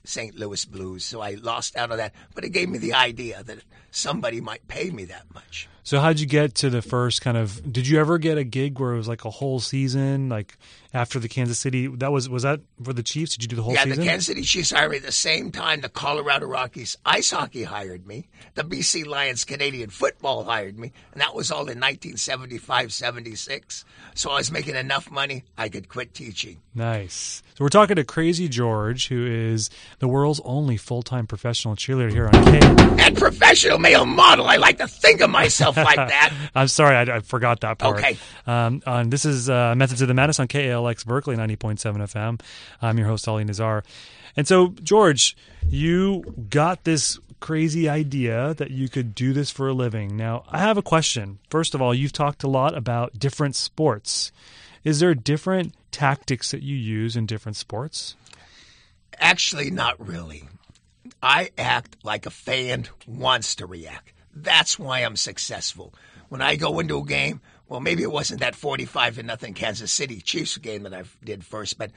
St. 0.03 0.35
Louis 0.35 0.63
Blues. 0.65 1.05
So 1.05 1.21
I 1.21 1.35
lost 1.35 1.75
out 1.75 1.91
on 1.91 1.97
that. 1.97 2.13
But 2.33 2.43
it 2.43 2.49
gave 2.49 2.69
me 2.69 2.77
the 2.77 2.93
idea 2.93 3.43
that 3.43 3.59
somebody 3.91 4.41
might 4.41 4.67
pay 4.67 4.89
me 4.89 5.05
that 5.05 5.33
much. 5.33 5.67
So 5.85 5.99
how'd 5.99 6.19
you 6.19 6.25
get 6.25 6.55
to 6.55 6.71
the 6.71 6.81
first 6.81 7.21
kind 7.21 7.37
of? 7.37 7.71
Did 7.71 7.87
you 7.87 7.99
ever 7.99 8.17
get 8.17 8.39
a 8.39 8.43
gig 8.43 8.79
where 8.79 8.93
it 8.93 8.97
was 8.97 9.07
like 9.07 9.23
a 9.23 9.29
whole 9.29 9.59
season, 9.59 10.29
like 10.29 10.57
after 10.95 11.19
the 11.19 11.27
Kansas 11.27 11.59
City? 11.59 11.85
That 11.85 12.11
was 12.11 12.27
was 12.27 12.41
that 12.41 12.61
for 12.81 12.91
the 12.91 13.03
Chiefs? 13.03 13.35
Did 13.35 13.43
you 13.43 13.49
do 13.49 13.55
the 13.55 13.61
whole 13.61 13.75
season? 13.75 13.89
yeah, 13.89 13.93
season? 13.93 14.03
the 14.03 14.09
Kansas 14.09 14.25
City 14.25 14.41
Chiefs 14.41 14.71
hired 14.71 14.89
me 14.89 14.97
at 14.97 15.03
the 15.03 15.11
same 15.11 15.51
time 15.51 15.81
the 15.81 15.89
Colorado 15.89 16.47
Rockies 16.47 16.97
ice 17.05 17.29
hockey 17.29 17.61
hired 17.61 18.07
me. 18.07 18.27
The 18.55 18.63
BC 18.63 19.05
Lions 19.05 19.45
Canadian 19.45 19.91
football 19.91 20.43
hired 20.43 20.79
me. 20.79 20.91
And 21.11 21.21
that 21.21 21.35
was 21.35 21.51
all 21.51 21.59
in 21.69 21.79
1975 21.79 22.91
76. 22.91 23.85
So 24.15 24.31
I 24.31 24.37
was 24.37 24.51
making 24.51 24.75
enough 24.75 25.11
money 25.11 25.43
I 25.55 25.69
could 25.69 25.87
quit 25.87 26.15
teaching. 26.15 26.61
Nice. 26.73 27.43
So 27.53 27.63
we're 27.63 27.69
talking 27.69 27.97
to 27.97 28.03
Krazy 28.03 28.49
George, 28.49 29.07
who 29.09 29.23
is 29.23 29.69
the 29.99 30.07
world's 30.07 30.41
only 30.43 30.77
full 30.77 31.03
time 31.03 31.27
professional 31.27 31.75
cheerleader 31.75 32.11
here 32.11 32.25
on 32.25 32.43
K. 32.45 32.59
And 33.03 33.15
professional 33.15 33.77
male 33.77 34.07
model. 34.07 34.47
I 34.47 34.55
like 34.55 34.79
to 34.79 34.87
think 34.87 35.21
of 35.21 35.29
myself 35.29 35.74
like 35.77 35.95
that. 35.95 36.33
I'm 36.53 36.67
sorry, 36.67 36.95
I, 36.95 37.17
I 37.17 37.19
forgot 37.19 37.61
that 37.61 37.77
part. 37.77 37.97
Okay. 37.99 38.17
Um, 38.47 38.81
on, 38.85 39.09
this 39.09 39.25
is 39.25 39.49
uh, 39.49 39.75
Methods 39.75 40.01
of 40.01 40.07
the 40.07 40.13
Madness 40.13 40.39
on 40.39 40.47
KALX 40.47 41.05
Berkeley 41.05 41.35
90.7 41.35 41.77
FM. 41.77 42.41
I'm 42.81 42.97
your 42.97 43.07
host, 43.07 43.27
Ali 43.27 43.43
Nazar. 43.43 43.83
And 44.37 44.47
so, 44.47 44.69
George, 44.83 45.37
you 45.67 46.23
got 46.49 46.83
this 46.83 47.19
crazy 47.39 47.87
idea 47.87 48.53
that 48.55 48.71
you 48.71 48.89
could 48.89 49.13
do 49.13 49.33
this 49.33 49.51
for 49.51 49.67
a 49.67 49.73
living. 49.73 50.17
Now, 50.17 50.43
I 50.49 50.59
have 50.59 50.77
a 50.77 50.81
question. 50.81 51.39
First 51.49 51.75
of 51.75 51.81
all, 51.81 51.93
you've 51.93 52.13
talked 52.13 52.43
a 52.43 52.47
lot 52.47 52.75
about 52.75 53.19
different 53.19 53.55
sports. 53.55 54.31
Is 54.83 54.99
there 54.99 55.15
different 55.15 55.73
tactics 55.91 56.51
that 56.51 56.61
you 56.61 56.75
use 56.75 57.15
in 57.15 57.25
different 57.25 57.55
sports? 57.55 58.15
Actually, 59.17 59.71
not 59.71 60.05
really. 60.05 60.43
I 61.21 61.51
act 61.57 61.97
like 62.03 62.25
a 62.25 62.29
fan 62.29 62.87
wants 63.07 63.55
to 63.55 63.65
react. 63.65 64.11
That's 64.35 64.77
why 64.77 64.99
I'm 64.99 65.15
successful. 65.15 65.93
When 66.29 66.41
I 66.41 66.55
go 66.55 66.79
into 66.79 66.97
a 66.97 67.05
game, 67.05 67.41
well, 67.67 67.79
maybe 67.79 68.03
it 68.03 68.11
wasn't 68.11 68.41
that 68.41 68.55
45 68.55 69.15
to 69.15 69.23
nothing 69.23 69.53
Kansas 69.53 69.91
City 69.91 70.21
Chiefs 70.21 70.57
game 70.57 70.83
that 70.83 70.93
I 70.93 71.03
did 71.23 71.43
first, 71.43 71.77
but 71.77 71.91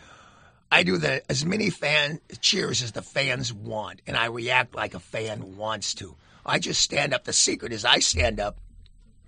I 0.71 0.83
do 0.83 0.99
the 0.99 1.23
as 1.31 1.45
many 1.45 1.71
fan 1.71 2.21
cheers 2.41 2.83
as 2.83 2.93
the 2.93 3.03
fans 3.03 3.53
want, 3.53 4.03
and 4.07 4.17
I 4.17 4.27
react 4.27 4.75
like 4.75 4.95
a 4.95 5.01
fan 5.01 5.57
wants 5.57 5.95
to. 5.95 6.15
I 6.45 6.59
just 6.59 6.81
stand 6.81 7.13
up. 7.13 7.25
The 7.25 7.33
secret 7.33 7.73
is 7.73 7.85
I 7.85 7.99
stand 7.99 8.39
up, 8.39 8.59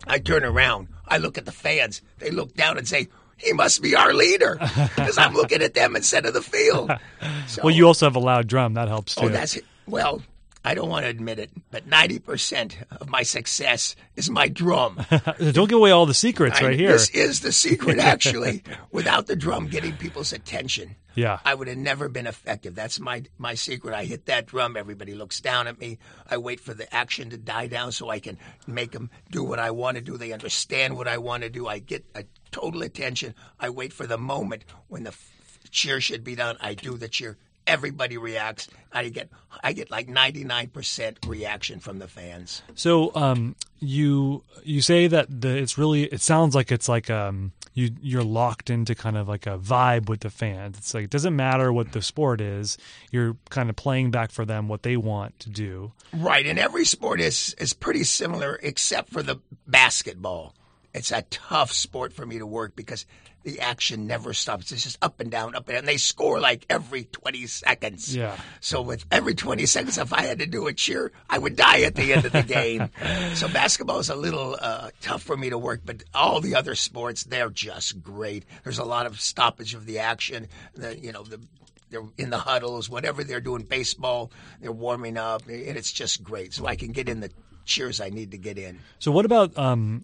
I 0.06 0.18
turn 0.18 0.44
around, 0.44 0.88
I 1.06 1.18
look 1.18 1.38
at 1.38 1.46
the 1.46 1.52
fans. 1.52 2.02
They 2.18 2.30
look 2.30 2.54
down 2.54 2.78
and 2.78 2.86
say, 2.86 3.08
"He 3.36 3.52
must 3.52 3.82
be 3.82 3.94
our 3.96 4.12
leader," 4.12 4.58
because 4.96 5.18
I'm 5.18 5.34
looking 5.34 5.62
at 5.62 5.74
them 5.74 5.96
instead 5.96 6.26
of 6.26 6.34
the 6.34 6.42
field. 6.42 6.90
So, 7.46 7.62
Well, 7.64 7.74
you 7.74 7.86
also 7.86 8.06
have 8.06 8.16
a 8.16 8.20
loud 8.20 8.46
drum. 8.46 8.74
That 8.74 8.88
helps 8.88 9.16
oh, 9.18 9.22
too. 9.22 9.26
Oh, 9.28 9.30
that's 9.30 9.56
it. 9.56 9.64
Well, 9.86 10.22
I 10.64 10.74
don't 10.74 10.90
want 10.90 11.04
to 11.04 11.10
admit 11.10 11.38
it, 11.38 11.50
but 11.70 11.88
90% 11.88 12.74
of 13.00 13.08
my 13.08 13.22
success 13.22 13.96
is 14.14 14.28
my 14.28 14.48
drum. 14.48 15.00
Don't 15.38 15.68
give 15.70 15.78
away 15.78 15.90
all 15.90 16.04
the 16.04 16.12
secrets 16.14 16.60
I- 16.60 16.66
right 16.66 16.78
here. 16.78 16.92
This 16.92 17.08
is 17.10 17.40
the 17.40 17.50
secret, 17.52 17.98
actually. 18.14 18.62
Without 18.92 19.26
the 19.26 19.36
drum 19.36 19.68
getting 19.68 19.96
people's 19.96 20.34
attention, 20.34 20.96
Yeah. 21.14 21.38
I 21.46 21.54
would 21.54 21.66
have 21.68 21.78
never 21.78 22.08
been 22.10 22.26
effective. 22.26 22.74
That's 22.74 23.00
my 23.00 23.22
my 23.38 23.54
secret. 23.54 23.94
I 23.94 24.04
hit 24.04 24.26
that 24.26 24.46
drum, 24.46 24.76
everybody 24.76 25.14
looks 25.14 25.40
down 25.40 25.66
at 25.66 25.80
me. 25.80 25.98
I 26.28 26.36
wait 26.36 26.60
for 26.60 26.74
the 26.74 26.92
action 26.94 27.30
to 27.30 27.38
die 27.38 27.66
down 27.68 27.92
so 27.92 28.10
I 28.10 28.20
can 28.20 28.36
make 28.66 28.92
them 28.92 29.08
do 29.30 29.42
what 29.42 29.58
I 29.58 29.70
want 29.70 29.96
to 29.96 30.02
do. 30.02 30.18
They 30.18 30.32
understand 30.32 30.94
what 30.96 31.08
I 31.08 31.16
want 31.18 31.42
to 31.42 31.48
do. 31.50 31.66
I 31.68 31.78
get 31.78 32.04
a 32.14 32.24
total 32.50 32.82
attention. 32.82 33.34
I 33.58 33.70
wait 33.70 33.92
for 33.94 34.06
the 34.06 34.18
moment 34.18 34.64
when 34.88 35.04
the 35.04 35.10
f- 35.10 35.30
cheer 35.70 36.00
should 36.02 36.22
be 36.22 36.34
done. 36.34 36.56
I 36.60 36.74
do 36.74 36.98
the 36.98 37.08
cheer. 37.08 37.38
Everybody 37.66 38.16
reacts. 38.16 38.68
I 38.92 39.08
get 39.08 39.30
I 39.62 39.72
get 39.72 39.90
like 39.90 40.08
99% 40.08 41.28
reaction 41.28 41.78
from 41.78 41.98
the 41.98 42.08
fans. 42.08 42.62
So 42.74 43.14
um, 43.14 43.54
you 43.78 44.42
you 44.64 44.82
say 44.82 45.06
that 45.06 45.40
the 45.40 45.56
it's 45.56 45.78
really 45.78 46.04
it 46.04 46.20
sounds 46.20 46.54
like 46.54 46.72
it's 46.72 46.88
like 46.88 47.10
um 47.10 47.52
you 47.74 47.90
you're 48.02 48.24
locked 48.24 48.70
into 48.70 48.94
kind 48.94 49.16
of 49.16 49.28
like 49.28 49.46
a 49.46 49.58
vibe 49.58 50.08
with 50.08 50.20
the 50.20 50.30
fans. 50.30 50.78
It's 50.78 50.94
like 50.94 51.04
it 51.04 51.10
doesn't 51.10 51.36
matter 51.36 51.72
what 51.72 51.92
the 51.92 52.02
sport 52.02 52.40
is. 52.40 52.76
You're 53.10 53.36
kind 53.48 53.70
of 53.70 53.76
playing 53.76 54.10
back 54.10 54.30
for 54.30 54.44
them 54.44 54.68
what 54.68 54.82
they 54.82 54.96
want 54.96 55.38
to 55.40 55.50
do. 55.50 55.92
Right, 56.12 56.46
and 56.46 56.58
every 56.58 56.84
sport 56.84 57.20
is 57.20 57.54
is 57.58 57.72
pretty 57.72 58.04
similar 58.04 58.58
except 58.62 59.10
for 59.10 59.22
the 59.22 59.40
basketball. 59.66 60.54
It's 60.92 61.12
a 61.12 61.22
tough 61.22 61.72
sport 61.72 62.12
for 62.12 62.26
me 62.26 62.38
to 62.38 62.46
work 62.46 62.74
because 62.74 63.06
the 63.42 63.60
action 63.60 64.06
never 64.06 64.32
stops. 64.32 64.70
It's 64.72 64.82
just 64.82 64.98
up 65.02 65.20
and 65.20 65.30
down, 65.30 65.54
up 65.54 65.68
and 65.68 65.76
down. 65.76 65.84
They 65.86 65.96
score 65.96 66.40
like 66.40 66.66
every 66.68 67.04
20 67.04 67.46
seconds. 67.46 68.14
Yeah. 68.14 68.36
So 68.60 68.82
with 68.82 69.04
every 69.10 69.34
20 69.34 69.64
seconds, 69.66 69.98
if 69.98 70.12
I 70.12 70.22
had 70.22 70.40
to 70.40 70.46
do 70.46 70.66
a 70.66 70.72
cheer, 70.72 71.12
I 71.28 71.38
would 71.38 71.56
die 71.56 71.82
at 71.82 71.94
the 71.94 72.12
end 72.12 72.26
of 72.26 72.32
the 72.32 72.42
game. 72.42 72.90
so 73.34 73.48
basketball 73.48 73.98
is 73.98 74.10
a 74.10 74.16
little 74.16 74.56
uh, 74.60 74.90
tough 75.00 75.22
for 75.22 75.36
me 75.36 75.50
to 75.50 75.58
work, 75.58 75.80
but 75.84 76.02
all 76.14 76.40
the 76.40 76.54
other 76.54 76.74
sports, 76.74 77.24
they're 77.24 77.50
just 77.50 78.02
great. 78.02 78.44
There's 78.64 78.78
a 78.78 78.84
lot 78.84 79.06
of 79.06 79.20
stoppage 79.20 79.74
of 79.74 79.86
the 79.86 80.00
action. 80.00 80.48
The, 80.74 80.98
you 80.98 81.12
know, 81.12 81.22
the 81.22 81.40
they're 81.90 82.04
in 82.18 82.30
the 82.30 82.38
huddles, 82.38 82.88
whatever 82.88 83.24
they're 83.24 83.40
doing, 83.40 83.62
baseball, 83.62 84.30
they're 84.60 84.70
warming 84.70 85.16
up, 85.16 85.48
and 85.48 85.76
it's 85.76 85.90
just 85.90 86.22
great. 86.22 86.54
So 86.54 86.66
I 86.66 86.76
can 86.76 86.92
get 86.92 87.08
in 87.08 87.18
the 87.18 87.30
cheers 87.64 88.00
I 88.00 88.10
need 88.10 88.30
to 88.30 88.38
get 88.38 88.58
in. 88.58 88.78
So 88.98 89.10
what 89.10 89.24
about 89.24 89.56
um 89.58 90.02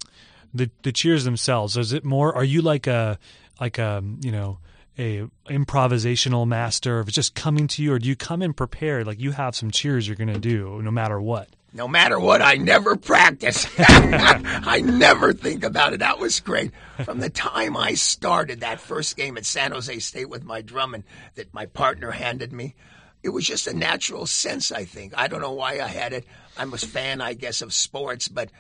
the 0.54 0.70
the 0.82 0.92
cheers 0.92 1.24
themselves? 1.24 1.76
Is 1.76 1.92
it 1.92 2.04
more 2.04 2.34
are 2.34 2.44
you 2.44 2.62
like 2.62 2.86
a 2.86 3.18
like 3.60 3.78
a 3.78 4.02
you 4.20 4.32
know 4.32 4.58
a 4.98 5.24
improvisational 5.48 6.46
master 6.46 7.00
of 7.00 7.08
just 7.08 7.34
coming 7.34 7.66
to 7.68 7.82
you 7.82 7.92
or 7.92 7.98
do 7.98 8.08
you 8.08 8.16
come 8.16 8.42
in 8.42 8.52
prepared 8.54 9.06
like 9.06 9.20
you 9.20 9.32
have 9.32 9.54
some 9.54 9.70
cheers 9.70 10.06
you're 10.06 10.16
going 10.16 10.32
to 10.32 10.38
do 10.38 10.80
no 10.82 10.90
matter 10.90 11.20
what? 11.20 11.48
No 11.72 11.86
matter 11.86 12.18
what, 12.18 12.40
I 12.40 12.54
never 12.54 12.96
practice. 12.96 13.66
I 13.78 14.80
never 14.82 15.34
think 15.34 15.62
about 15.62 15.92
it. 15.92 15.98
That 16.00 16.18
was 16.18 16.40
great. 16.40 16.70
From 17.04 17.20
the 17.20 17.28
time 17.28 17.76
I 17.76 17.92
started 17.94 18.60
that 18.60 18.80
first 18.80 19.14
game 19.14 19.36
at 19.36 19.44
San 19.44 19.72
Jose 19.72 19.98
State 19.98 20.30
with 20.30 20.42
my 20.42 20.62
drum 20.62 20.94
and 20.94 21.04
that 21.34 21.52
my 21.52 21.66
partner 21.66 22.12
handed 22.12 22.50
me, 22.50 22.74
it 23.22 23.28
was 23.28 23.44
just 23.44 23.66
a 23.66 23.76
natural 23.76 24.24
sense, 24.24 24.72
I 24.72 24.84
think. 24.84 25.12
I 25.18 25.26
don't 25.28 25.42
know 25.42 25.52
why 25.52 25.80
I 25.80 25.88
had 25.88 26.14
it. 26.14 26.24
I'm 26.56 26.72
a 26.72 26.78
fan, 26.78 27.20
I 27.20 27.34
guess, 27.34 27.60
of 27.60 27.74
sports, 27.74 28.28
but, 28.28 28.50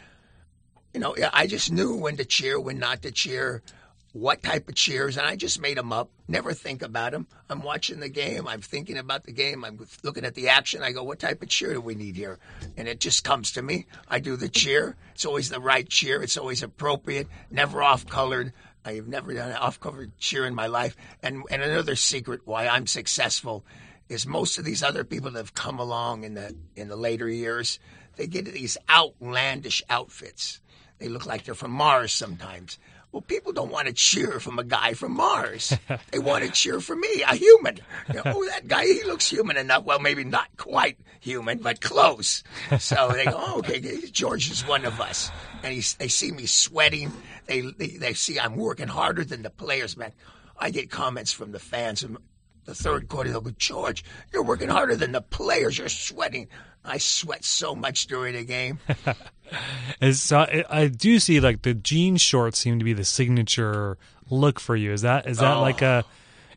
you 0.96 1.00
know, 1.00 1.14
I 1.30 1.46
just 1.46 1.70
knew 1.70 1.94
when 1.94 2.16
to 2.16 2.24
cheer, 2.24 2.58
when 2.58 2.78
not 2.78 3.02
to 3.02 3.10
cheer, 3.10 3.62
what 4.14 4.42
type 4.42 4.66
of 4.66 4.74
cheers, 4.74 5.18
and 5.18 5.26
I 5.26 5.36
just 5.36 5.60
made 5.60 5.76
them 5.76 5.92
up. 5.92 6.08
Never 6.26 6.54
think 6.54 6.80
about 6.80 7.12
them. 7.12 7.26
I'm 7.50 7.60
watching 7.60 8.00
the 8.00 8.08
game. 8.08 8.48
I'm 8.48 8.62
thinking 8.62 8.96
about 8.96 9.24
the 9.24 9.32
game. 9.32 9.62
I'm 9.62 9.78
looking 10.02 10.24
at 10.24 10.34
the 10.34 10.48
action. 10.48 10.82
I 10.82 10.92
go, 10.92 11.02
what 11.02 11.18
type 11.18 11.42
of 11.42 11.50
cheer 11.50 11.74
do 11.74 11.82
we 11.82 11.96
need 11.96 12.16
here? 12.16 12.38
And 12.78 12.88
it 12.88 12.98
just 12.98 13.24
comes 13.24 13.52
to 13.52 13.62
me. 13.62 13.84
I 14.08 14.20
do 14.20 14.36
the 14.36 14.48
cheer. 14.48 14.96
It's 15.14 15.26
always 15.26 15.50
the 15.50 15.60
right 15.60 15.86
cheer. 15.86 16.22
It's 16.22 16.38
always 16.38 16.62
appropriate. 16.62 17.28
Never 17.50 17.82
off 17.82 18.06
colored. 18.06 18.54
I've 18.82 19.06
never 19.06 19.34
done 19.34 19.50
an 19.50 19.56
off 19.56 19.78
colored 19.78 20.16
cheer 20.16 20.46
in 20.46 20.54
my 20.54 20.68
life. 20.68 20.96
And 21.22 21.42
and 21.50 21.60
another 21.60 21.94
secret 21.94 22.40
why 22.46 22.68
I'm 22.68 22.86
successful 22.86 23.66
is 24.08 24.26
most 24.26 24.56
of 24.56 24.64
these 24.64 24.82
other 24.82 25.04
people 25.04 25.32
that 25.32 25.40
have 25.40 25.52
come 25.52 25.78
along 25.78 26.24
in 26.24 26.32
the 26.32 26.56
in 26.74 26.88
the 26.88 26.96
later 26.96 27.28
years, 27.28 27.80
they 28.16 28.26
get 28.26 28.46
these 28.46 28.78
outlandish 28.88 29.82
outfits. 29.90 30.62
They 30.98 31.08
look 31.08 31.26
like 31.26 31.44
they're 31.44 31.54
from 31.54 31.72
Mars 31.72 32.12
sometimes. 32.12 32.78
Well, 33.12 33.22
people 33.22 33.52
don't 33.52 33.70
want 33.70 33.86
to 33.86 33.94
cheer 33.94 34.40
from 34.40 34.58
a 34.58 34.64
guy 34.64 34.92
from 34.92 35.12
Mars. 35.12 35.76
they 36.10 36.18
want 36.18 36.44
to 36.44 36.50
cheer 36.50 36.80
for 36.80 36.94
me, 36.94 37.22
a 37.22 37.34
human. 37.34 37.78
You 38.08 38.14
know, 38.14 38.22
oh, 38.26 38.46
that 38.48 38.68
guy, 38.68 38.84
he 38.84 39.04
looks 39.04 39.30
human 39.30 39.56
enough. 39.56 39.84
Well, 39.84 40.00
maybe 40.00 40.24
not 40.24 40.48
quite 40.56 40.98
human, 41.20 41.58
but 41.58 41.80
close. 41.80 42.42
So 42.78 43.10
they 43.12 43.24
go, 43.24 43.34
oh, 43.34 43.58
okay, 43.60 43.80
George 44.10 44.50
is 44.50 44.66
one 44.66 44.84
of 44.84 45.00
us. 45.00 45.30
And 45.62 45.72
he's, 45.72 45.94
they 45.94 46.08
see 46.08 46.30
me 46.30 46.46
sweating. 46.46 47.12
They, 47.46 47.62
they, 47.62 47.88
they 47.88 48.12
see 48.12 48.38
I'm 48.38 48.56
working 48.56 48.88
harder 48.88 49.24
than 49.24 49.42
the 49.42 49.50
players, 49.50 49.96
man. 49.96 50.12
I 50.58 50.70
get 50.70 50.90
comments 50.90 51.32
from 51.32 51.52
the 51.52 51.58
fans 51.58 52.02
in 52.02 52.18
the 52.64 52.74
third 52.74 53.08
quarter. 53.08 53.30
They'll 53.30 53.40
go, 53.40 53.52
George, 53.56 54.04
you're 54.32 54.42
working 54.42 54.68
harder 54.68 54.96
than 54.96 55.12
the 55.12 55.22
players. 55.22 55.78
You're 55.78 55.88
sweating. 55.88 56.48
I 56.84 56.98
sweat 56.98 57.44
so 57.44 57.74
much 57.74 58.06
during 58.06 58.34
the 58.34 58.44
game. 58.44 58.78
So 60.12 60.38
I, 60.38 60.64
I 60.68 60.88
do 60.88 61.18
see 61.18 61.40
like 61.40 61.62
the 61.62 61.74
jean 61.74 62.16
shorts 62.16 62.58
seem 62.58 62.78
to 62.78 62.84
be 62.84 62.92
the 62.92 63.04
signature 63.04 63.98
look 64.30 64.60
for 64.60 64.76
you. 64.76 64.92
Is 64.92 65.02
that 65.02 65.26
is 65.26 65.38
that 65.38 65.56
Oh, 65.56 65.60
like 65.60 65.82
a 65.82 66.04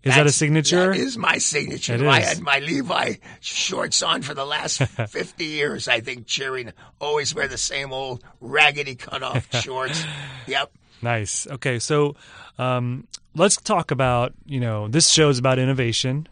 is 0.04 0.16
that 0.16 0.26
a 0.28 0.32
signature? 0.32 0.92
That 0.94 0.98
is 0.98 1.18
my 1.18 1.38
signature. 1.40 2.08
I 2.08 2.22
had 2.22 2.40
my 2.42 2.60
Levi 2.60 3.16
shorts 3.42 4.02
on 4.02 4.22
for 4.22 4.34
the 4.34 4.46
last 4.46 4.82
50 5.10 5.44
years, 5.46 5.88
I 5.90 6.00
think, 6.00 6.26
cheering. 6.26 6.72
Always 7.02 7.36
wear 7.36 7.48
the 7.50 7.58
same 7.58 7.92
old 7.92 8.24
raggedy 8.40 8.96
cutoff 8.96 9.48
shorts. 9.62 10.04
Yep. 10.48 10.72
Nice. 11.02 11.48
Okay, 11.48 11.80
so 11.80 12.16
um, 12.58 13.08
let's 13.36 13.58
talk 13.58 13.92
about 13.92 14.34
you 14.46 14.60
know 14.60 14.88
this 14.88 15.10
show 15.10 15.30
is 15.30 15.38
about 15.40 15.60
innovation, 15.60 16.28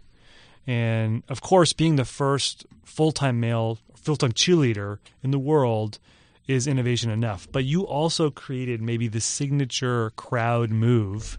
and 0.65 1.23
of 1.29 1.41
course, 1.41 1.73
being 1.73 1.95
the 1.97 2.05
first 2.05 2.65
full 2.85 3.11
time 3.11 3.39
male 3.39 3.79
full 3.95 4.15
time 4.17 4.31
cheerleader 4.31 4.99
in 5.23 5.31
the 5.31 5.39
world 5.39 5.99
is 6.48 6.68
innovation 6.68 7.10
enough. 7.10 7.48
But 7.51 7.66
you 7.66 7.84
also 7.84 8.30
created 8.30 8.82
maybe 8.82 9.08
the 9.08 9.22
signature 9.22 10.12
crowd 10.12 10.72
move. 10.72 11.38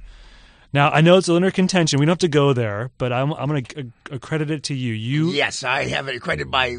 Now 0.73 0.91
I 0.91 1.01
know 1.01 1.17
it's 1.17 1.29
a 1.29 1.35
under 1.35 1.51
contention. 1.51 1.99
We 1.99 2.07
don't 2.07 2.13
have 2.13 2.19
to 2.19 2.29
go 2.29 2.53
there, 2.53 2.91
but 2.99 3.13
I'm 3.13 3.33
I'm 3.33 3.49
going 3.49 3.65
to 3.65 3.93
accredit 4.11 4.51
it 4.51 4.65
to 4.65 4.75
you. 4.75 4.93
You 4.93 5.31
Yes, 5.31 5.65
I 5.65 5.85
have 5.87 6.09
it 6.09 6.21
credited 6.21 6.51
by, 6.51 6.77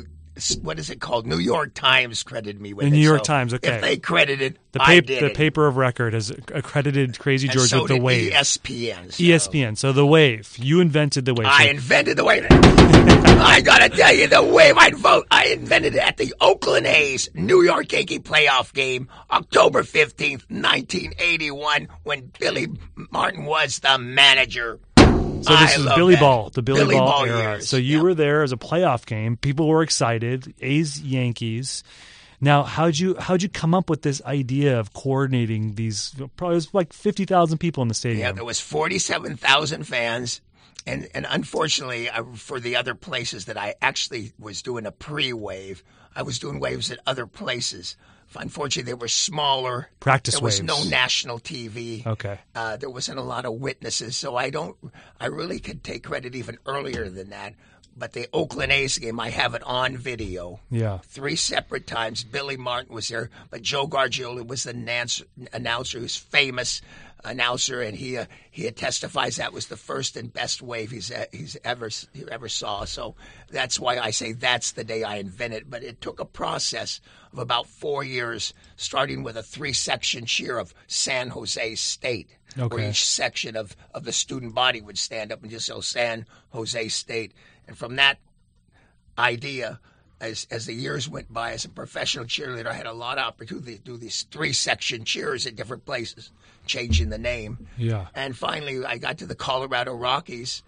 what 0.62 0.79
is 0.79 0.89
it 0.89 1.00
called? 1.00 1.25
New 1.27 1.38
York 1.38 1.74
Times 1.74 2.24
credited 2.24 2.60
me 2.62 2.74
with 2.74 2.84
The 2.86 2.88
it. 2.88 2.91
New 2.91 3.03
York 3.03 3.19
So 3.19 3.24
Times, 3.25 3.53
okay. 3.53 3.75
If 3.75 3.81
they 3.81 3.98
credited, 3.98 4.60
the, 4.72 4.81
I 4.81 4.96
pap- 5.00 5.05
did 5.05 5.24
the 5.24 5.29
paper 5.29 5.67
of 5.67 5.77
record 5.77 6.13
has 6.13 6.29
accredited 6.29 7.13
Krazy 7.13 7.50
George 7.50 7.69
so 7.69 7.84
with 7.84 7.89
the 7.91 8.00
wave. 8.00 8.31
ESPN. 8.31 9.12
so- 9.13 9.24
ESPN. 9.24 9.77
So 9.77 9.91
the 9.91 10.05
wave. 10.05 10.55
You 10.58 10.79
invented 10.81 11.25
the 11.25 11.34
wave. 11.34 11.48
I 11.50 11.65
invented 11.69 12.17
the 12.17 12.24
wave. 12.25 12.46
I 13.41 13.62
gotta 13.62 13.89
tell 13.89 14.13
you, 14.13 14.27
the 14.27 14.43
wave 14.43 14.75
I'd 14.77 14.96
vote. 14.96 15.25
I 15.31 15.46
invented 15.48 15.96
it 15.96 16.00
at 16.01 16.17
the 16.17 16.34
Oakland 16.41 16.86
A's 16.86 17.29
New 17.34 17.62
York 17.63 17.91
Yankee 17.93 18.19
playoff 18.19 18.74
game, 18.74 19.08
October 19.31 19.84
fifteenth, 19.84 20.46
nineteen 20.50 21.13
eighty-one, 21.19 21.88
when 22.03 22.31
Billy 22.39 22.67
Martin 23.12 23.46
was 23.46 23.79
the 23.79 23.98
manager. 23.98 24.79
So 25.43 25.55
this 25.55 25.77
I 25.77 25.79
is 25.79 25.86
Billy 25.96 26.15
that. 26.15 26.22
Ball, 26.22 26.50
the 26.50 26.62
Billy, 26.62 26.79
Billy 26.81 26.96
Ball, 26.96 27.05
Ball 27.08 27.25
era. 27.25 27.38
years. 27.53 27.69
So 27.69 27.77
you 27.77 27.98
Yep. 27.98 28.03
were 28.03 28.13
there 28.15 28.43
as 28.43 28.51
a 28.51 28.58
playoff 28.58 29.05
game. 29.05 29.38
People 29.38 29.67
were 29.67 29.81
excited. 29.84 30.53
A's, 30.62 31.00
Yankees. 31.01 31.84
Now, 32.41 32.63
how'd 32.63 32.98
you 32.98 33.15
how'd 33.19 33.41
you 33.43 33.50
come 33.50 33.74
up 33.74 33.89
with 33.89 34.01
this 34.01 34.22
idea 34.25 34.79
of 34.79 34.93
coordinating 34.93 35.75
these? 35.75 36.13
Probably 36.38 36.53
it 36.53 36.55
was 36.55 36.74
like 36.74 36.93
fifty 36.93 37.25
thousand 37.25 37.58
people 37.58 37.81
in 37.81 37.88
the 37.89 37.93
stadium. 37.93 38.22
Yeah, 38.22 38.31
there 38.31 38.46
was 38.46 38.60
forty-seven 38.62 39.36
thousand 39.38 39.84
fans, 39.86 40.39
and 40.88 41.10
and 41.13 41.25
unfortunately, 41.29 42.10
I, 42.10 42.24
for 42.36 42.60
the 42.62 42.77
other 42.77 42.96
places 42.96 43.46
that 43.46 43.58
I 43.58 43.75
actually 43.81 44.31
was 44.39 44.62
doing 44.62 44.86
a 44.86 44.91
pre-wave, 44.91 45.84
I 46.15 46.22
was 46.22 46.39
doing 46.39 46.60
waves 46.62 46.91
at 46.91 47.00
other 47.05 47.25
places. 47.25 47.98
Unfortunately, 48.36 48.92
they 48.92 48.96
were 48.96 49.08
smaller. 49.08 49.90
Practice 50.00 50.36
There 50.36 50.44
was 50.44 50.62
no 50.62 50.84
national 50.84 51.40
TV. 51.40 52.06
Okay. 52.06 52.40
Uh, 52.54 52.78
there 52.78 52.90
wasn't 52.90 53.20
a 53.20 53.24
lot 53.24 53.46
of 53.46 53.54
witnesses, 53.54 54.16
so 54.16 54.36
I 54.36 54.50
don't. 54.50 54.76
I 55.20 55.28
really 55.28 55.60
could 55.60 55.84
take 55.84 56.04
credit 56.04 56.36
even 56.36 56.58
earlier 56.66 57.10
than 57.10 57.32
that. 57.32 57.56
But 57.98 58.14
the 58.14 58.28
Oakland 58.32 58.72
A's 58.72 58.98
game, 58.98 59.20
I 59.20 59.30
have 59.30 59.56
it 59.56 59.64
on 59.64 59.98
video 59.98 60.62
yeah. 60.70 61.00
three 61.00 61.36
separate 61.36 61.86
times. 61.86 62.24
Billy 62.24 62.56
Martin 62.56 62.96
was 62.96 63.10
there, 63.10 63.30
but 63.50 63.62
Joe 63.62 63.88
Garagiola 63.88 64.48
was 64.48 64.64
the 64.64 65.26
announcer 65.52 66.00
who's 66.00 66.16
famous 66.16 66.82
announcer, 67.24 67.82
and 67.82 67.96
he 67.96 68.18
uh, 68.18 68.26
he 68.52 68.70
testifies 68.72 69.36
that 69.36 69.54
was 69.54 69.68
the 69.68 69.78
first 69.78 70.16
and 70.18 70.32
best 70.32 70.62
wave 70.62 70.92
he's 70.92 71.12
uh, 71.12 71.26
he's 71.32 71.58
ever 71.64 71.90
he 72.14 72.24
ever 72.32 72.50
saw. 72.50 72.86
So 72.86 73.16
that's 73.50 73.80
why 73.80 73.98
I 73.98 74.12
say 74.12 74.34
that's 74.34 74.72
the 74.72 74.84
day 74.84 75.04
I 75.04 75.18
invented. 75.18 75.70
But 75.70 75.84
it 75.84 76.02
took 76.02 76.20
a 76.20 76.26
process 76.26 77.02
of 77.32 77.40
about 77.40 77.68
four 77.68 78.04
years, 78.04 78.54
starting 78.76 79.24
with 79.24 79.38
a 79.38 79.44
three 79.44 79.74
section 79.74 80.26
cheer 80.26 80.58
of 80.58 80.74
San 80.88 81.30
Jose 81.30 81.76
State. 81.76 82.36
Where 82.78 82.90
each 82.90 83.06
section 83.06 83.56
of, 83.56 83.76
of 83.94 84.06
the 84.06 84.12
student 84.12 84.56
body 84.56 84.82
would 84.82 84.98
stand 84.98 85.32
up 85.32 85.44
and 85.44 85.52
just 85.52 85.68
say 85.68 85.82
San 85.82 86.26
Jose 86.50 86.88
State. 86.88 87.34
And 87.68 87.78
from 87.78 87.98
that 87.98 88.18
idea 89.20 89.80
as 90.22 90.48
as 90.52 90.66
the 90.66 90.74
years 90.74 91.08
went 91.08 91.32
by 91.32 91.54
as 91.54 91.66
a 91.66 91.70
professional 91.70 92.26
cheerleader, 92.26 92.68
I 92.68 92.74
had 92.74 92.86
a 92.86 92.94
lot 92.94 93.18
of 93.18 93.26
opportunity 93.26 93.78
to 93.78 93.82
do 93.82 93.98
these 93.98 94.24
three 94.24 94.54
section 94.54 95.06
cheers 95.06 95.48
at 95.48 95.56
different 95.56 95.86
places, 95.86 96.32
changing 96.66 97.10
the 97.10 97.18
name. 97.18 97.68
Yeah. 97.78 98.08
And 98.14 98.36
finally, 98.36 98.84
I 98.86 98.98
got 98.98 99.18
to 99.20 99.26
the 99.26 99.36
Colorado 99.36 99.94
Rockies, 99.94 100.64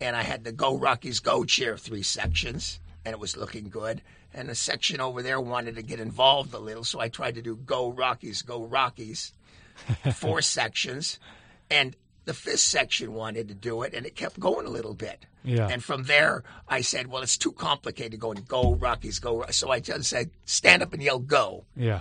and 0.00 0.16
I 0.16 0.22
had 0.22 0.44
the 0.44 0.52
Go 0.52 0.76
Rockies 0.76 1.20
Go 1.20 1.44
cheer 1.44 1.76
three 1.76 2.02
sections, 2.02 2.80
and 3.04 3.12
it 3.12 3.18
was 3.18 3.36
looking 3.36 3.68
good. 3.68 4.02
And 4.32 4.48
the 4.48 4.54
section 4.54 5.00
over 5.00 5.22
there 5.22 5.40
wanted 5.40 5.76
to 5.76 5.82
get 5.82 6.00
involved 6.00 6.54
a 6.54 6.58
little, 6.58 6.84
so 6.84 6.98
I 6.98 7.08
tried 7.08 7.36
to 7.36 7.42
do 7.42 7.56
Go 7.56 7.92
Rockies 7.92 8.42
Go 8.42 8.64
Rockies, 8.64 9.32
four 10.14 10.40
sections, 10.42 11.18
and 11.70 11.94
the 12.24 12.34
fifth 12.34 12.60
section 12.60 13.12
wanted 13.12 13.48
to 13.48 13.54
do 13.54 13.82
it, 13.82 13.94
and 13.94 14.06
it 14.06 14.16
kept 14.16 14.40
going 14.40 14.66
a 14.66 14.70
little 14.70 14.94
bit. 14.94 15.26
Yeah. 15.42 15.68
And 15.68 15.84
from 15.84 16.04
there, 16.04 16.42
I 16.68 16.80
said, 16.80 17.08
well, 17.08 17.22
it's 17.22 17.36
too 17.36 17.52
complicated 17.52 18.18
going, 18.18 18.44
go, 18.48 18.74
Rockies, 18.74 19.18
go. 19.18 19.44
So 19.50 19.70
I 19.70 19.80
just 19.80 20.08
said, 20.08 20.30
stand 20.46 20.82
up 20.82 20.94
and 20.94 21.02
yell, 21.02 21.18
go. 21.18 21.64
Yeah. 21.76 22.00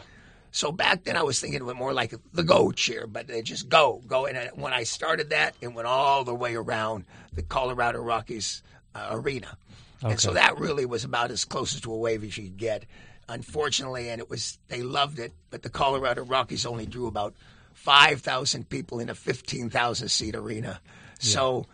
So 0.52 0.72
back 0.72 1.04
then 1.04 1.18
I 1.18 1.24
was 1.24 1.40
thinking 1.40 1.62
of 1.62 1.68
it 1.68 1.76
more 1.76 1.94
like 1.94 2.14
the 2.32 2.44
go 2.44 2.72
cheer, 2.72 3.08
but 3.08 3.28
they 3.28 3.42
just 3.42 3.70
go, 3.70 4.02
go. 4.08 4.28
And 4.28 4.50
when 4.56 4.72
I 4.72 4.84
started 4.84 5.32
that, 5.32 5.56
it 5.62 5.74
went 5.74 5.88
all 5.88 6.24
the 6.24 6.36
way 6.36 6.56
around 6.56 7.06
the 7.34 7.42
Colorado 7.42 8.00
Rockies 8.00 8.62
uh, 8.94 9.10
arena. 9.12 9.58
And 10.04 10.20
so 10.20 10.34
that 10.34 10.60
really 10.60 10.86
was 10.86 11.06
about 11.06 11.32
as 11.32 11.46
close 11.46 11.80
to 11.80 11.92
a 11.92 11.98
wave 11.98 12.24
as 12.24 12.38
you 12.38 12.44
could 12.44 12.58
get. 12.58 12.86
Unfortunately, 13.30 14.10
and 14.10 14.20
it 14.20 14.30
was, 14.30 14.60
they 14.68 14.84
loved 14.84 15.18
it, 15.18 15.32
but 15.50 15.64
the 15.64 15.70
Colorado 15.70 16.24
Rockies 16.24 16.66
only 16.66 16.86
drew 16.86 17.08
about 17.08 17.34
5,000 17.74 18.70
people 18.70 19.00
in 19.00 19.10
a 19.10 19.16
15,000 19.16 20.08
seat 20.08 20.36
arena. 20.36 20.80
So 21.20 21.68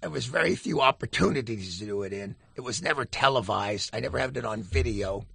there 0.00 0.10
was 0.10 0.26
very 0.26 0.54
few 0.56 0.80
opportunities 0.80 1.78
to 1.78 1.86
do 1.86 2.02
it 2.02 2.12
in. 2.12 2.36
It 2.54 2.60
was 2.62 2.82
never 2.82 3.04
televised. 3.04 3.90
I 3.92 4.00
never 4.00 4.18
had 4.18 4.36
it 4.36 4.44
on 4.44 4.62
video. 4.62 5.26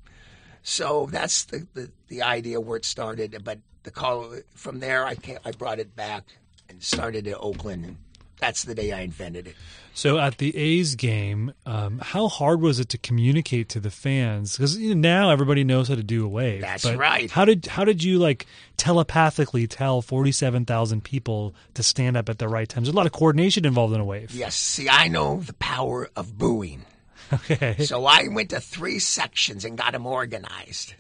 So 0.64 1.08
that's 1.12 1.46
the, 1.46 1.68
the, 1.74 1.92
the 2.08 2.22
idea 2.22 2.60
where 2.60 2.78
it 2.78 2.86
started. 2.86 3.42
But 3.44 3.60
the 3.84 3.92
call 3.92 4.34
from 4.56 4.80
there, 4.80 5.06
I 5.06 5.16
can't, 5.16 5.40
I 5.46 5.52
brought 5.52 5.80
it 5.80 5.96
back 5.96 6.26
and 6.70 6.84
started 6.84 7.28
in 7.28 7.36
Oakland. 7.40 7.98
That's 8.42 8.64
the 8.64 8.74
day 8.74 8.92
I 8.92 9.02
invented 9.02 9.48
it. 9.48 9.56
So 9.94 10.18
at 10.18 10.40
the 10.40 10.56
A's 10.58 10.96
game, 10.96 11.54
um, 11.66 12.00
how 12.00 12.28
hard 12.28 12.60
was 12.60 12.80
it 12.80 12.90
to 12.90 12.98
communicate 12.98 13.70
to 13.70 13.80
the 13.80 13.92
fans? 13.92 14.58
Because 14.58 14.78
you 14.78 14.96
know, 14.96 15.10
now 15.10 15.30
everybody 15.30 15.64
knows 15.64 15.90
how 15.90 15.96
to 15.96 16.04
do 16.04 16.26
a 16.26 16.28
wave. 16.28 16.62
That's 16.62 16.84
but 16.84 16.98
right. 16.98 17.30
How 17.30 17.46
did 17.46 17.68
how 17.68 17.86
did 17.86 18.04
you 18.04 18.18
like 18.18 18.48
telepathically 18.78 19.68
tell 19.68 20.02
forty 20.02 20.32
seven 20.32 20.66
thousand 20.66 21.04
people 21.04 21.54
to 21.76 21.84
stand 21.84 22.18
up 22.18 22.30
at 22.30 22.40
the 22.40 22.48
right 22.48 22.68
times? 22.68 22.88
There's 22.88 22.96
a 22.96 22.98
lot 22.98 23.06
of 23.06 23.12
coordination 23.12 23.64
involved 23.64 23.94
in 23.94 24.02
a 24.02 24.06
wave. 24.06 24.32
Yes, 24.32 24.56
see, 24.56 24.90
I 24.90 25.08
know 25.08 25.42
the 25.42 25.54
power 25.54 26.10
of 26.16 26.38
booing. 26.38 26.86
Okay. 27.34 27.86
So 27.86 28.06
I 28.06 28.28
went 28.28 28.50
to 28.50 28.60
three 28.60 29.00
sections 29.00 29.64
and 29.64 29.78
got 29.78 29.94
them 29.94 30.06
organized. 30.06 30.96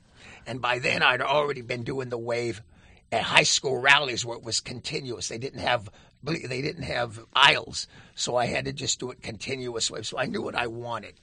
And 0.47 0.61
by 0.61 0.79
then, 0.79 1.03
I'd 1.03 1.19
already 1.19 1.59
been 1.59 1.83
doing 1.83 2.07
the 2.07 2.17
wave 2.17 2.61
at 3.11 3.21
high 3.21 3.43
school 3.43 3.77
rallies 3.77 4.23
where 4.25 4.37
it 4.37 4.43
was 4.43 4.61
continuous. 4.61 5.27
They 5.27 5.37
didn't 5.37 5.59
have 5.59 5.89
they 6.23 6.61
didn't 6.61 6.83
have 6.83 7.19
aisles, 7.33 7.87
so 8.15 8.35
I 8.35 8.45
had 8.45 8.65
to 8.65 8.73
just 8.73 8.99
do 8.99 9.11
it 9.11 9.21
continuous 9.21 9.89
wave. 9.89 10.05
So 10.05 10.17
I 10.17 10.25
knew 10.25 10.41
what 10.41 10.55
I 10.55 10.67
wanted. 10.67 11.15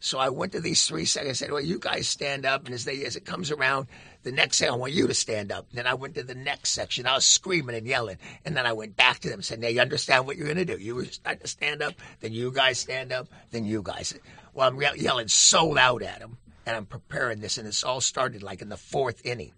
So 0.00 0.18
I 0.18 0.28
went 0.28 0.52
to 0.52 0.60
these 0.60 0.86
three 0.86 1.06
sections. 1.06 1.40
I 1.40 1.46
said, 1.46 1.50
"Well, 1.50 1.64
you 1.64 1.78
guys 1.78 2.06
stand 2.06 2.44
up," 2.44 2.66
and 2.66 2.74
as 2.74 2.84
they 2.84 3.04
as 3.06 3.16
it 3.16 3.24
comes 3.24 3.50
around, 3.50 3.86
the 4.22 4.32
next 4.32 4.58
second 4.58 4.74
I 4.74 4.76
want 4.76 4.92
you 4.92 5.06
to 5.06 5.14
stand 5.14 5.50
up. 5.50 5.66
And 5.70 5.78
Then 5.78 5.86
I 5.86 5.94
went 5.94 6.14
to 6.16 6.22
the 6.22 6.34
next 6.34 6.70
section. 6.72 7.06
I 7.06 7.14
was 7.14 7.24
screaming 7.24 7.74
and 7.74 7.86
yelling, 7.86 8.18
and 8.44 8.54
then 8.54 8.66
I 8.66 8.74
went 8.74 8.96
back 8.96 9.20
to 9.20 9.28
them 9.30 9.38
and 9.38 9.44
said, 9.44 9.60
"Now 9.60 9.68
you 9.68 9.80
understand 9.80 10.26
what 10.26 10.36
you're 10.36 10.52
going 10.52 10.58
to 10.58 10.76
do. 10.76 10.82
You 10.82 11.04
start 11.06 11.40
to 11.40 11.48
stand 11.48 11.80
up, 11.80 11.94
then 12.20 12.34
you 12.34 12.52
guys 12.52 12.78
stand 12.78 13.12
up, 13.12 13.28
then 13.50 13.64
you 13.64 13.82
guys." 13.82 14.12
Well, 14.52 14.68
I'm 14.68 14.80
ye- 14.80 15.02
yelling 15.02 15.28
so 15.28 15.66
loud 15.68 16.02
at 16.02 16.18
them, 16.18 16.36
and 16.66 16.76
I'm 16.76 16.86
preparing 16.86 17.40
this, 17.40 17.56
and 17.56 17.66
it's 17.66 17.82
all 17.82 18.02
started 18.02 18.42
like 18.42 18.60
in 18.60 18.68
the 18.68 18.76
fourth 18.76 19.24
inning, 19.24 19.52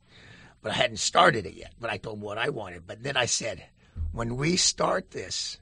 but 0.63 0.71
I 0.71 0.77
hadn't 0.77 0.99
started 0.99 1.45
it 1.45 1.55
yet. 1.55 1.73
But 1.81 1.91
I 1.91 1.97
told 1.97 2.19
them 2.19 2.23
what 2.23 2.39
I 2.39 2.51
wanted. 2.51 2.87
But 2.87 3.03
then 3.03 3.17
I 3.17 3.27
said, 3.27 3.65
"When 4.13 4.37
we 4.37 4.57
start 4.57 5.11
this, 5.11 5.59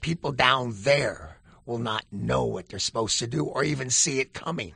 people 0.00 0.32
down 0.32 0.72
there 0.74 1.38
will 1.66 1.78
not 1.78 2.04
know 2.12 2.44
what 2.44 2.68
they're 2.68 2.78
supposed 2.78 3.18
to 3.18 3.26
do 3.26 3.44
or 3.44 3.64
even 3.64 3.90
see 3.90 4.20
it 4.20 4.34
coming. 4.34 4.74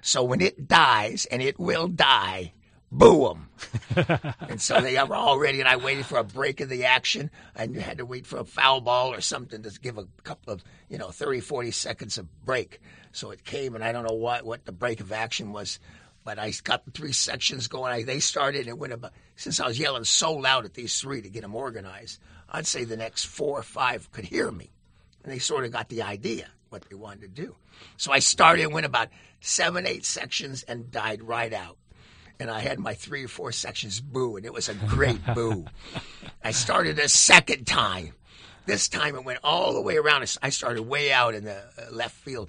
So 0.00 0.22
when 0.22 0.40
it 0.40 0.68
dies, 0.68 1.26
and 1.26 1.42
it 1.42 1.58
will 1.58 1.88
die, 1.88 2.52
boo 2.92 3.28
them. 3.28 3.48
and 4.48 4.60
so 4.60 4.80
they 4.80 5.02
were 5.02 5.14
all 5.14 5.38
ready, 5.38 5.60
and 5.60 5.68
I 5.68 5.76
waited 5.76 6.06
for 6.06 6.18
a 6.18 6.24
break 6.24 6.60
of 6.60 6.68
the 6.68 6.84
action. 6.84 7.30
I 7.54 7.66
had 7.66 7.98
to 7.98 8.06
wait 8.06 8.26
for 8.26 8.38
a 8.38 8.44
foul 8.44 8.80
ball 8.80 9.12
or 9.12 9.20
something 9.20 9.62
to 9.62 9.80
give 9.80 9.98
a 9.98 10.06
couple 10.22 10.52
of, 10.52 10.62
you 10.88 10.98
know, 10.98 11.10
30, 11.10 11.40
40 11.40 11.70
seconds 11.72 12.18
of 12.18 12.44
break. 12.44 12.80
So 13.12 13.30
it 13.30 13.44
came, 13.44 13.74
and 13.74 13.82
I 13.82 13.92
don't 13.92 14.08
know 14.08 14.14
what, 14.14 14.44
what 14.44 14.64
the 14.64 14.72
break 14.72 15.00
of 15.00 15.10
action 15.10 15.52
was. 15.52 15.80
But 16.26 16.38
I 16.38 16.52
got 16.62 16.84
the 16.84 16.90
three 16.90 17.12
sections 17.12 17.68
going. 17.68 17.90
I, 17.90 18.02
they 18.02 18.20
started, 18.20 18.68
and 18.68 18.78
went 18.78 18.92
about. 18.92 19.12
Since 19.36 19.60
I 19.60 19.66
was 19.66 19.78
yelling 19.78 20.04
so 20.04 20.34
loud 20.34 20.66
at 20.66 20.74
these 20.74 21.00
three 21.00 21.22
to 21.22 21.30
get 21.30 21.40
them 21.40 21.54
organized, 21.54 22.20
I'd 22.50 22.66
say 22.66 22.84
the 22.84 22.98
next 22.98 23.24
four 23.24 23.58
or 23.58 23.62
five 23.62 24.12
could 24.12 24.26
hear 24.26 24.50
me 24.50 24.72
and 25.26 25.34
they 25.34 25.40
sort 25.40 25.64
of 25.64 25.72
got 25.72 25.88
the 25.88 26.02
idea 26.02 26.46
what 26.68 26.88
they 26.88 26.94
wanted 26.94 27.22
to 27.22 27.28
do. 27.28 27.56
So 27.96 28.12
I 28.12 28.20
started, 28.20 28.62
and 28.62 28.72
went 28.72 28.86
about 28.86 29.08
seven, 29.40 29.84
eight 29.84 30.04
sections, 30.04 30.62
and 30.62 30.90
died 30.90 31.20
right 31.20 31.52
out. 31.52 31.76
And 32.38 32.48
I 32.48 32.60
had 32.60 32.78
my 32.78 32.94
three 32.94 33.24
or 33.24 33.28
four 33.28 33.50
sections 33.50 34.00
boo, 34.00 34.36
and 34.36 34.46
it 34.46 34.52
was 34.52 34.68
a 34.68 34.74
great 34.74 35.20
boo. 35.34 35.64
I 36.44 36.52
started 36.52 37.00
a 37.00 37.08
second 37.08 37.66
time. 37.66 38.12
This 38.66 38.88
time 38.88 39.16
it 39.16 39.24
went 39.24 39.40
all 39.42 39.74
the 39.74 39.80
way 39.80 39.96
around. 39.96 40.22
I 40.42 40.50
started 40.50 40.82
way 40.82 41.12
out 41.12 41.34
in 41.34 41.44
the 41.44 41.56
uh, 41.56 41.90
left 41.90 42.14
field, 42.14 42.48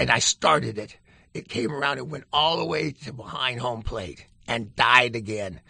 and 0.00 0.10
I 0.10 0.18
started 0.18 0.78
it. 0.78 0.96
It 1.36 1.50
came 1.50 1.70
around 1.70 1.98
and 1.98 2.10
went 2.10 2.24
all 2.32 2.56
the 2.56 2.64
way 2.64 2.92
to 2.92 3.12
behind 3.12 3.60
home 3.60 3.82
plate 3.82 4.24
and 4.48 4.74
died 4.74 5.14
again. 5.14 5.60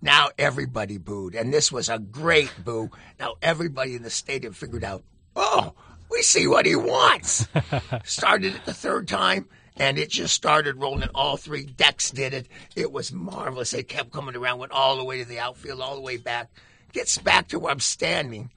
Now 0.00 0.30
everybody 0.38 0.96
booed, 0.96 1.34
and 1.34 1.52
this 1.52 1.70
was 1.70 1.90
a 1.90 1.98
great 1.98 2.50
boo. 2.64 2.90
Now 3.18 3.34
everybody 3.42 3.94
in 3.96 4.02
the 4.02 4.08
stadium 4.08 4.54
figured 4.54 4.82
out, 4.82 5.04
oh, 5.36 5.74
we 6.10 6.22
see 6.22 6.46
what 6.46 6.64
he 6.64 6.74
wants. 6.74 7.46
started 8.04 8.54
it 8.54 8.64
the 8.64 8.72
third 8.72 9.08
time, 9.08 9.46
and 9.76 9.98
it 9.98 10.08
just 10.08 10.32
started 10.32 10.80
rolling. 10.80 11.10
All 11.14 11.36
three 11.36 11.66
decks 11.66 12.10
did 12.10 12.32
it. 12.32 12.46
It 12.74 12.90
was 12.90 13.12
marvelous. 13.12 13.72
They 13.72 13.82
kept 13.82 14.12
coming 14.12 14.36
around, 14.36 14.58
went 14.58 14.72
all 14.72 14.96
the 14.96 15.04
way 15.04 15.18
to 15.18 15.28
the 15.28 15.38
outfield, 15.38 15.82
all 15.82 15.96
the 15.96 16.00
way 16.00 16.16
back. 16.16 16.50
Gets 16.94 17.18
back 17.18 17.48
to 17.48 17.58
where 17.58 17.72
I'm 17.72 17.80
standing. 17.80 18.50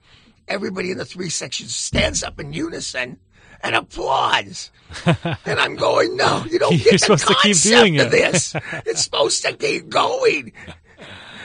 Everybody 0.48 0.92
in 0.92 0.98
the 0.98 1.04
three 1.04 1.28
sections 1.28 1.74
stands 1.74 2.22
up 2.22 2.40
in 2.40 2.54
unison 2.54 3.18
and 3.64 3.74
applauds. 3.74 4.70
and 5.06 5.58
I'm 5.58 5.74
going, 5.74 6.16
no, 6.16 6.44
you 6.48 6.58
don't 6.60 6.72
You're 6.72 6.84
get 6.84 6.92
the 6.92 6.98
supposed 6.98 7.26
to 7.26 7.34
keep 7.42 7.54
concept 7.54 7.74
doing 7.80 7.98
of 8.00 8.06
it." 8.08 8.10
this. 8.32 8.54
It's 8.86 9.02
supposed 9.02 9.42
to 9.42 9.54
keep 9.54 9.88
going. 9.88 10.52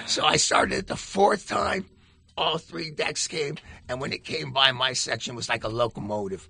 So 0.06 0.24
I 0.26 0.36
started 0.38 0.78
it 0.80 0.88
the 0.88 0.96
fourth 0.96 1.48
time. 1.48 1.86
All 2.38 2.58
three 2.58 2.92
decks 2.92 3.28
came, 3.28 3.58
and 3.90 4.00
when 4.00 4.14
it 4.14 4.24
came 4.24 4.52
by, 4.52 4.72
my 4.72 4.94
section 4.94 5.36
was 5.36 5.50
like 5.50 5.64
a 5.64 5.68
locomotive. 5.68 6.48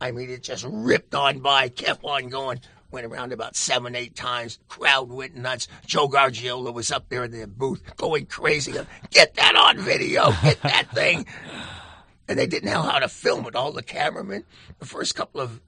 I 0.00 0.10
mean, 0.10 0.30
it 0.30 0.42
just 0.42 0.64
ripped 0.68 1.14
on 1.14 1.40
by, 1.40 1.68
kept 1.68 2.04
on 2.04 2.28
going. 2.28 2.60
Went 2.90 3.04
around 3.06 3.32
about 3.32 3.54
seven, 3.54 3.94
eight 3.94 4.16
times. 4.16 4.58
Crowd 4.68 5.10
went 5.10 5.36
nuts. 5.36 5.68
Joe 5.84 6.08
Garagiola 6.08 6.72
was 6.72 6.90
up 6.90 7.08
there 7.10 7.24
in 7.24 7.30
the 7.32 7.46
booth 7.46 7.82
going 7.96 8.24
crazy. 8.26 8.72
Get 9.10 9.34
that 9.34 9.54
on 9.56 9.78
video. 9.78 10.32
Get 10.42 10.62
that 10.62 10.88
thing. 10.94 11.26
And 12.28 12.38
they 12.38 12.46
didn't 12.46 12.70
know 12.70 12.82
how 12.82 12.98
to 12.98 13.08
film 13.08 13.46
it. 13.46 13.56
All 13.56 13.72
the 13.72 13.82
cameramen, 13.82 14.44
the 14.78 14.86
first 14.86 15.14
couple 15.14 15.40
of 15.40 15.60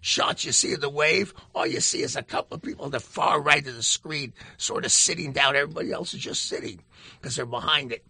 shots 0.00 0.44
you 0.44 0.52
see 0.52 0.72
of 0.72 0.80
the 0.80 0.88
wave, 0.88 1.34
all 1.54 1.66
you 1.66 1.80
see 1.80 2.02
is 2.02 2.16
a 2.16 2.22
couple 2.22 2.54
of 2.54 2.62
people 2.62 2.86
at 2.86 2.92
the 2.92 3.00
far 3.00 3.40
right 3.40 3.66
of 3.66 3.74
the 3.74 3.82
screen 3.82 4.32
sort 4.56 4.84
of 4.84 4.92
sitting 4.92 5.32
down. 5.32 5.56
Everybody 5.56 5.92
else 5.92 6.14
is 6.14 6.20
just 6.20 6.46
sitting 6.46 6.80
because 7.20 7.36
they're 7.36 7.46
behind 7.46 7.92
it. 7.92 8.04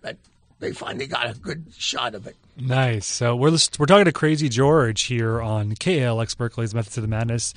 But 0.00 0.16
they 0.60 0.72
finally 0.72 1.06
got 1.06 1.30
a 1.30 1.38
good 1.38 1.66
shot 1.76 2.14
of 2.14 2.26
it. 2.26 2.36
Nice. 2.56 3.06
So 3.06 3.36
we're 3.36 3.56
we're 3.78 3.86
talking 3.86 4.06
to 4.06 4.12
Krazy 4.12 4.50
George 4.50 5.02
here 5.04 5.40
on 5.40 5.74
KALX 5.74 6.36
Berkeley's 6.36 6.74
Methods 6.74 6.96
of 6.98 7.02
the 7.02 7.08
Madness. 7.08 7.54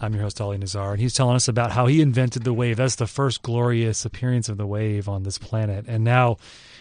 I'm 0.00 0.14
your 0.14 0.22
host 0.22 0.40
Ali 0.40 0.58
Nazar, 0.58 0.92
and 0.92 1.00
he's 1.00 1.14
telling 1.14 1.36
us 1.36 1.48
about 1.48 1.72
how 1.72 1.86
he 1.86 2.00
invented 2.00 2.44
the 2.44 2.52
wave. 2.52 2.76
That's 2.76 2.96
the 2.96 3.08
first 3.08 3.42
glorious 3.42 4.04
appearance 4.04 4.48
of 4.48 4.56
the 4.58 4.66
wave 4.66 5.08
on 5.08 5.24
this 5.24 5.38
planet, 5.38 5.86
and 5.88 6.04
now 6.04 6.36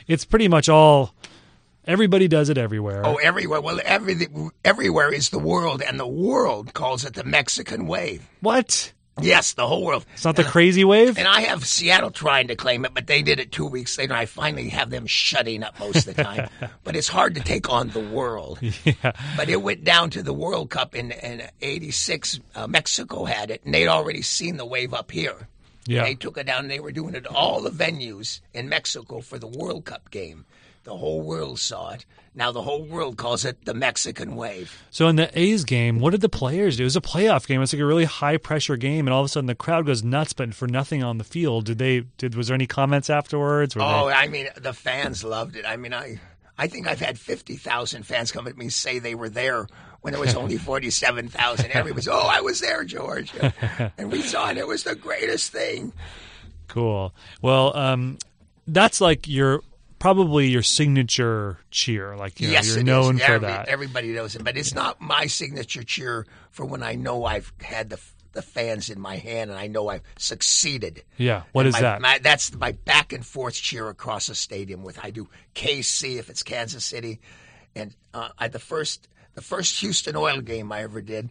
it's 0.07 0.25
pretty 0.25 0.47
much 0.47 0.69
all. 0.69 1.13
Everybody 1.89 2.27
does 2.27 2.49
it 2.49 2.59
everywhere. 2.59 3.01
Oh, 3.03 3.15
everywhere. 3.15 3.61
Well, 3.61 3.79
everything, 3.83 4.51
everywhere 4.63 5.11
is 5.11 5.31
the 5.31 5.39
world, 5.39 5.81
and 5.81 5.99
the 5.99 6.05
world 6.05 6.71
calls 6.75 7.03
it 7.03 7.15
the 7.15 7.23
Mexican 7.23 7.87
wave. 7.87 8.29
what? 8.41 8.93
Yes, 9.21 9.53
the 9.53 9.65
whole 9.65 9.83
world. 9.83 10.05
It's 10.13 10.23
not 10.23 10.35
the 10.35 10.43
crazy 10.43 10.83
wave. 10.83 11.17
And 11.17 11.27
I 11.27 11.41
have 11.41 11.65
Seattle 11.65 12.11
trying 12.11 12.49
to 12.49 12.55
claim 12.55 12.85
it, 12.85 12.93
but 12.93 13.07
they 13.07 13.23
did 13.23 13.39
it 13.39 13.51
two 13.51 13.65
weeks 13.65 13.97
later. 13.97 14.13
I 14.13 14.27
finally 14.27 14.69
have 14.69 14.91
them 14.91 15.07
shutting 15.07 15.63
up 15.63 15.79
most 15.79 16.07
of 16.07 16.15
the 16.15 16.23
time. 16.23 16.47
but 16.83 16.95
it's 16.95 17.07
hard 17.07 17.33
to 17.35 17.41
take 17.41 17.69
on 17.71 17.89
the 17.89 17.99
world. 17.99 18.59
yeah. 18.61 19.11
But 19.35 19.49
it 19.49 19.61
went 19.61 19.83
down 19.83 20.11
to 20.11 20.21
the 20.23 20.31
World 20.31 20.69
Cup 20.69 20.93
in, 20.93 21.11
in 21.11 21.41
86. 21.59 22.39
Uh, 22.53 22.67
Mexico 22.67 23.25
had 23.25 23.49
it, 23.49 23.61
and 23.65 23.73
they'd 23.73 23.87
already 23.87 24.21
seen 24.21 24.57
the 24.57 24.65
wave 24.65 24.93
up 24.93 25.11
here. 25.11 25.47
Yeah. 25.85 26.03
They 26.03 26.13
took 26.13 26.37
it 26.37 26.45
down, 26.45 26.61
and 26.61 26.71
they 26.71 26.79
were 26.79 26.91
doing 26.91 27.15
it 27.15 27.25
at 27.25 27.27
all 27.27 27.61
the 27.61 27.71
venues 27.71 28.41
in 28.53 28.69
Mexico 28.69 29.21
for 29.21 29.39
the 29.39 29.47
World 29.47 29.85
Cup 29.85 30.11
game. 30.11 30.45
The 30.83 30.97
whole 30.97 31.21
world 31.21 31.59
saw 31.59 31.91
it. 31.91 32.05
Now 32.35 32.51
the 32.51 32.61
whole 32.61 32.83
world 32.83 33.17
calls 33.17 33.43
it 33.43 33.65
the 33.65 33.73
Mexican 33.73 34.35
wave. 34.35 34.81
So 34.91 35.07
in 35.07 35.17
the 35.17 35.37
A's 35.37 35.65
game, 35.65 35.99
what 35.99 36.11
did 36.11 36.21
the 36.21 36.29
players 36.29 36.77
do? 36.77 36.83
It 36.83 36.85
was 36.85 36.95
a 36.95 37.01
playoff 37.01 37.45
game. 37.47 37.61
It's 37.61 37.73
like 37.73 37.81
a 37.81 37.85
really 37.85 38.05
high 38.05 38.37
pressure 38.37 38.77
game, 38.77 39.07
and 39.07 39.13
all 39.13 39.21
of 39.21 39.25
a 39.25 39.29
sudden 39.29 39.47
the 39.47 39.55
crowd 39.55 39.85
goes 39.85 40.03
nuts, 40.03 40.33
but 40.33 40.53
for 40.53 40.67
nothing 40.67 41.03
on 41.03 41.17
the 41.17 41.23
field. 41.23 41.65
Did 41.65 41.79
they? 41.79 42.01
Did 42.17 42.35
was 42.35 42.47
there 42.47 42.55
any 42.55 42.67
comments 42.67 43.09
afterwards? 43.09 43.75
Were 43.75 43.81
Oh, 43.83 44.07
they, 44.07 44.13
I 44.13 44.27
mean, 44.27 44.47
the 44.55 44.73
fans 44.73 45.23
loved 45.23 45.55
it. 45.57 45.65
I 45.65 45.75
mean, 45.75 45.93
I 45.93 46.19
I 46.57 46.67
think 46.67 46.87
I've 46.87 47.01
had 47.01 47.19
fifty 47.19 47.55
thousand 47.55 48.03
fans 48.03 48.31
come 48.31 48.47
at 48.47 48.57
me 48.57 48.69
say 48.69 48.99
they 48.99 49.15
were 49.15 49.29
there 49.29 49.67
when 50.01 50.13
there 50.13 50.21
was 50.21 50.35
only 50.35 50.57
forty 50.71 50.91
seven 50.91 51.27
thousand. 51.27 51.71
Everybody's, 51.71 52.07
oh, 52.07 52.19
I 52.19 52.41
was 52.41 52.61
there, 52.61 52.85
George, 52.85 53.33
and 53.97 54.11
we 54.11 54.21
saw 54.21 54.49
it. 54.49 54.57
It 54.57 54.67
was 54.67 54.83
the 54.83 54.95
greatest 54.95 55.51
thing. 55.51 55.91
cool. 56.67 57.13
Well, 57.41 57.75
um, 57.75 58.17
that's 58.67 59.01
like 59.01 59.27
your 59.27 59.61
probably 59.99 60.47
your 60.47 60.63
signature 60.63 61.59
cheer. 61.71 62.15
Like 62.15 62.39
you 62.39 62.47
know, 62.47 62.53
yes, 62.53 62.73
you're 62.75 62.83
known 62.83 63.17
is. 63.19 63.25
for 63.25 63.33
Every- 63.33 63.47
that. 63.47 63.67
Everybody 63.67 64.09
knows 64.13 64.35
it, 64.35 64.43
but 64.43 64.57
it's 64.57 64.73
not 64.73 64.99
my 65.01 65.27
signature 65.27 65.83
cheer 65.83 66.25
for 66.51 66.65
when 66.65 66.81
I 66.83 66.95
know 66.95 67.25
I've 67.25 67.51
had 67.61 67.89
the 67.89 67.99
the 68.31 68.41
fans 68.43 68.91
in 68.91 68.99
my 68.99 69.17
hand 69.17 69.49
and 69.49 69.59
I 69.59 69.65
know 69.65 69.87
I've 69.89 70.03
succeeded. 70.19 71.03
yeah. 71.17 71.43
What 71.51 71.65
And 71.65 71.69
is 71.69 71.73
my, 71.73 71.81
that? 71.81 72.01
My, 72.01 72.19
that's 72.19 72.53
my 72.53 72.73
back 72.73 73.11
and 73.11 73.25
forth 73.25 73.55
cheer 73.55 73.89
across 73.89 74.27
the 74.27 74.35
stadium. 74.35 74.83
With 74.83 75.03
I 75.03 75.09
do 75.09 75.27
KC 75.55 76.17
if 76.19 76.29
it's 76.29 76.43
Kansas 76.43 76.85
City, 76.85 77.19
and 77.75 77.95
uh, 78.13 78.29
I 78.37 78.47
the 78.47 78.59
first 78.59 79.07
the 79.33 79.41
first 79.41 79.79
Houston 79.81 80.15
Oil 80.15 80.41
game 80.41 80.71
I 80.71 80.83
ever 80.83 81.01
did. 81.01 81.29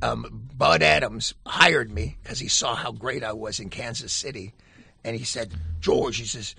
Um, 0.00 0.48
Bud 0.56 0.82
Adams 0.82 1.34
hired 1.46 1.90
me 1.90 2.16
because 2.22 2.38
he 2.38 2.48
saw 2.48 2.74
how 2.74 2.90
great 2.90 3.22
I 3.22 3.34
was 3.34 3.60
in 3.60 3.68
Kansas 3.68 4.12
City, 4.14 4.54
and 5.04 5.14
he 5.14 5.24
said, 5.24 5.52
"George," 5.80 6.16
he 6.16 6.24
says, 6.24 6.54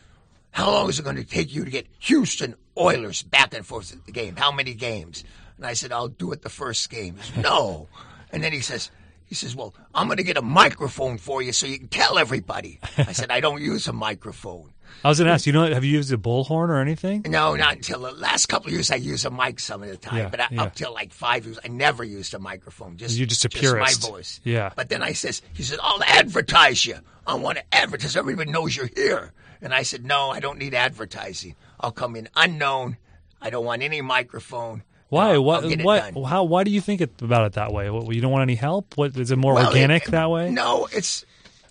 "How 0.56 0.72
long 0.72 0.90
is 0.90 1.00
it 1.00 1.04
going 1.04 1.18
to 1.18 1.24
take 1.26 1.54
you 1.54 1.66
to 1.66 1.72
get 1.72 1.86
Houston 2.00 2.56
Oilers 2.78 3.22
back 3.24 3.54
and 3.54 3.66
forth 3.66 3.92
at 3.94 4.06
the 4.06 4.12
game? 4.12 4.36
How 4.38 4.52
many 4.52 4.74
games?" 4.74 5.24
And 5.58 5.66
I 5.66 5.74
said, 5.74 5.92
"I'll 5.92 6.08
do 6.08 6.32
it 6.32 6.42
the 6.42 6.50
first 6.50 6.90
game." 6.90 7.18
Says, 7.22 7.44
no, 7.44 7.88
and 8.32 8.44
then 8.44 8.54
he 8.54 8.62
says. 8.62 8.90
He 9.28 9.34
says, 9.34 9.56
"Well, 9.56 9.74
I'm 9.96 10.06
going 10.06 10.18
to 10.18 10.24
get 10.24 10.38
a 10.38 10.42
microphone 10.44 11.18
for 11.18 11.42
you 11.42 11.52
so 11.52 11.66
you 11.66 11.80
can 11.80 11.88
tell 11.88 12.20
everybody." 12.20 12.80
I 12.98 13.12
said, 13.12 13.32
"I 13.32 13.40
don't 13.40 13.60
use 13.60 13.88
a 13.88 13.94
microphone." 13.94 14.70
I 15.04 15.10
was 15.10 15.18
going 15.18 15.26
to 15.28 15.34
ask. 15.34 15.48
You 15.48 15.54
know, 15.54 15.66
have 15.74 15.84
you 15.84 15.94
used 15.98 16.14
a 16.14 16.18
bullhorn 16.18 16.70
or 16.70 16.80
anything? 16.80 17.24
No, 17.28 17.56
not 17.56 17.74
until 17.78 18.02
the 18.02 18.12
last 18.12 18.46
couple 18.46 18.68
of 18.68 18.74
years. 18.74 18.92
I 18.92 18.96
use 18.98 19.26
a 19.26 19.32
mic 19.32 19.60
some 19.60 19.82
of 19.82 19.90
the 19.90 19.98
time, 19.98 20.18
Yeah, 20.20 20.30
but 20.30 20.40
I, 20.42 20.48
yeah. 20.52 20.64
up 20.64 20.76
till 20.76 20.94
like 20.94 21.12
five 21.12 21.46
years, 21.46 21.58
I 21.66 21.70
never 21.70 22.04
used 22.04 22.36
a 22.36 22.40
microphone. 22.40 22.98
Just 22.98 23.18
You're 23.18 23.26
just 23.26 23.46
a 23.46 23.50
purist. 23.50 24.04
my 24.04 24.10
voice. 24.10 24.40
Yeah. 24.44 24.70
But 24.76 24.90
then 24.90 25.02
I 25.02 25.14
says, 25.14 25.42
he 25.54 25.64
said, 25.64 25.80
"I'll 25.82 26.04
advertise 26.04 26.86
you. 26.86 26.98
I 27.26 27.34
want 27.34 27.58
to 27.58 27.64
advertise. 27.76 28.16
Everybody 28.16 28.52
knows 28.52 28.78
you're 28.78 28.92
here." 28.96 29.34
And 29.66 29.74
I 29.74 29.82
said, 29.82 30.06
"No, 30.06 30.30
I 30.30 30.40
don't 30.40 30.60
need 30.60 30.74
advertising. 30.76 31.56
I'll 31.80 31.92
come 31.92 32.16
in 32.16 32.30
unknown. 32.36 32.98
I 33.42 33.50
don't 33.50 33.66
want 33.66 33.82
any 33.82 34.00
microphone. 34.02 34.84
Why? 35.10 35.38
What? 35.40 35.64
I'll 35.64 35.70
get 35.70 35.80
it 35.80 35.86
what? 35.86 36.14
done." 36.14 36.24
How? 36.24 36.44
Why 36.44 36.64
do 36.64 36.70
you 36.70 36.80
think 36.82 37.02
it, 37.02 37.20
about 37.22 37.48
it 37.48 37.54
that 37.54 37.74
way? 37.74 37.90
What, 37.90 38.14
you 38.14 38.22
don't 38.22 38.32
want 38.32 38.44
any 38.44 38.56
help? 38.56 38.96
What 38.96 39.18
is 39.18 39.32
it 39.32 39.38
more 39.38 39.56
Well, 39.56 39.68
organic 39.68 40.04
it- 40.08 40.12
that 40.12 40.30
way? 40.30 40.52
No, 40.52 40.88
it's 40.94 41.26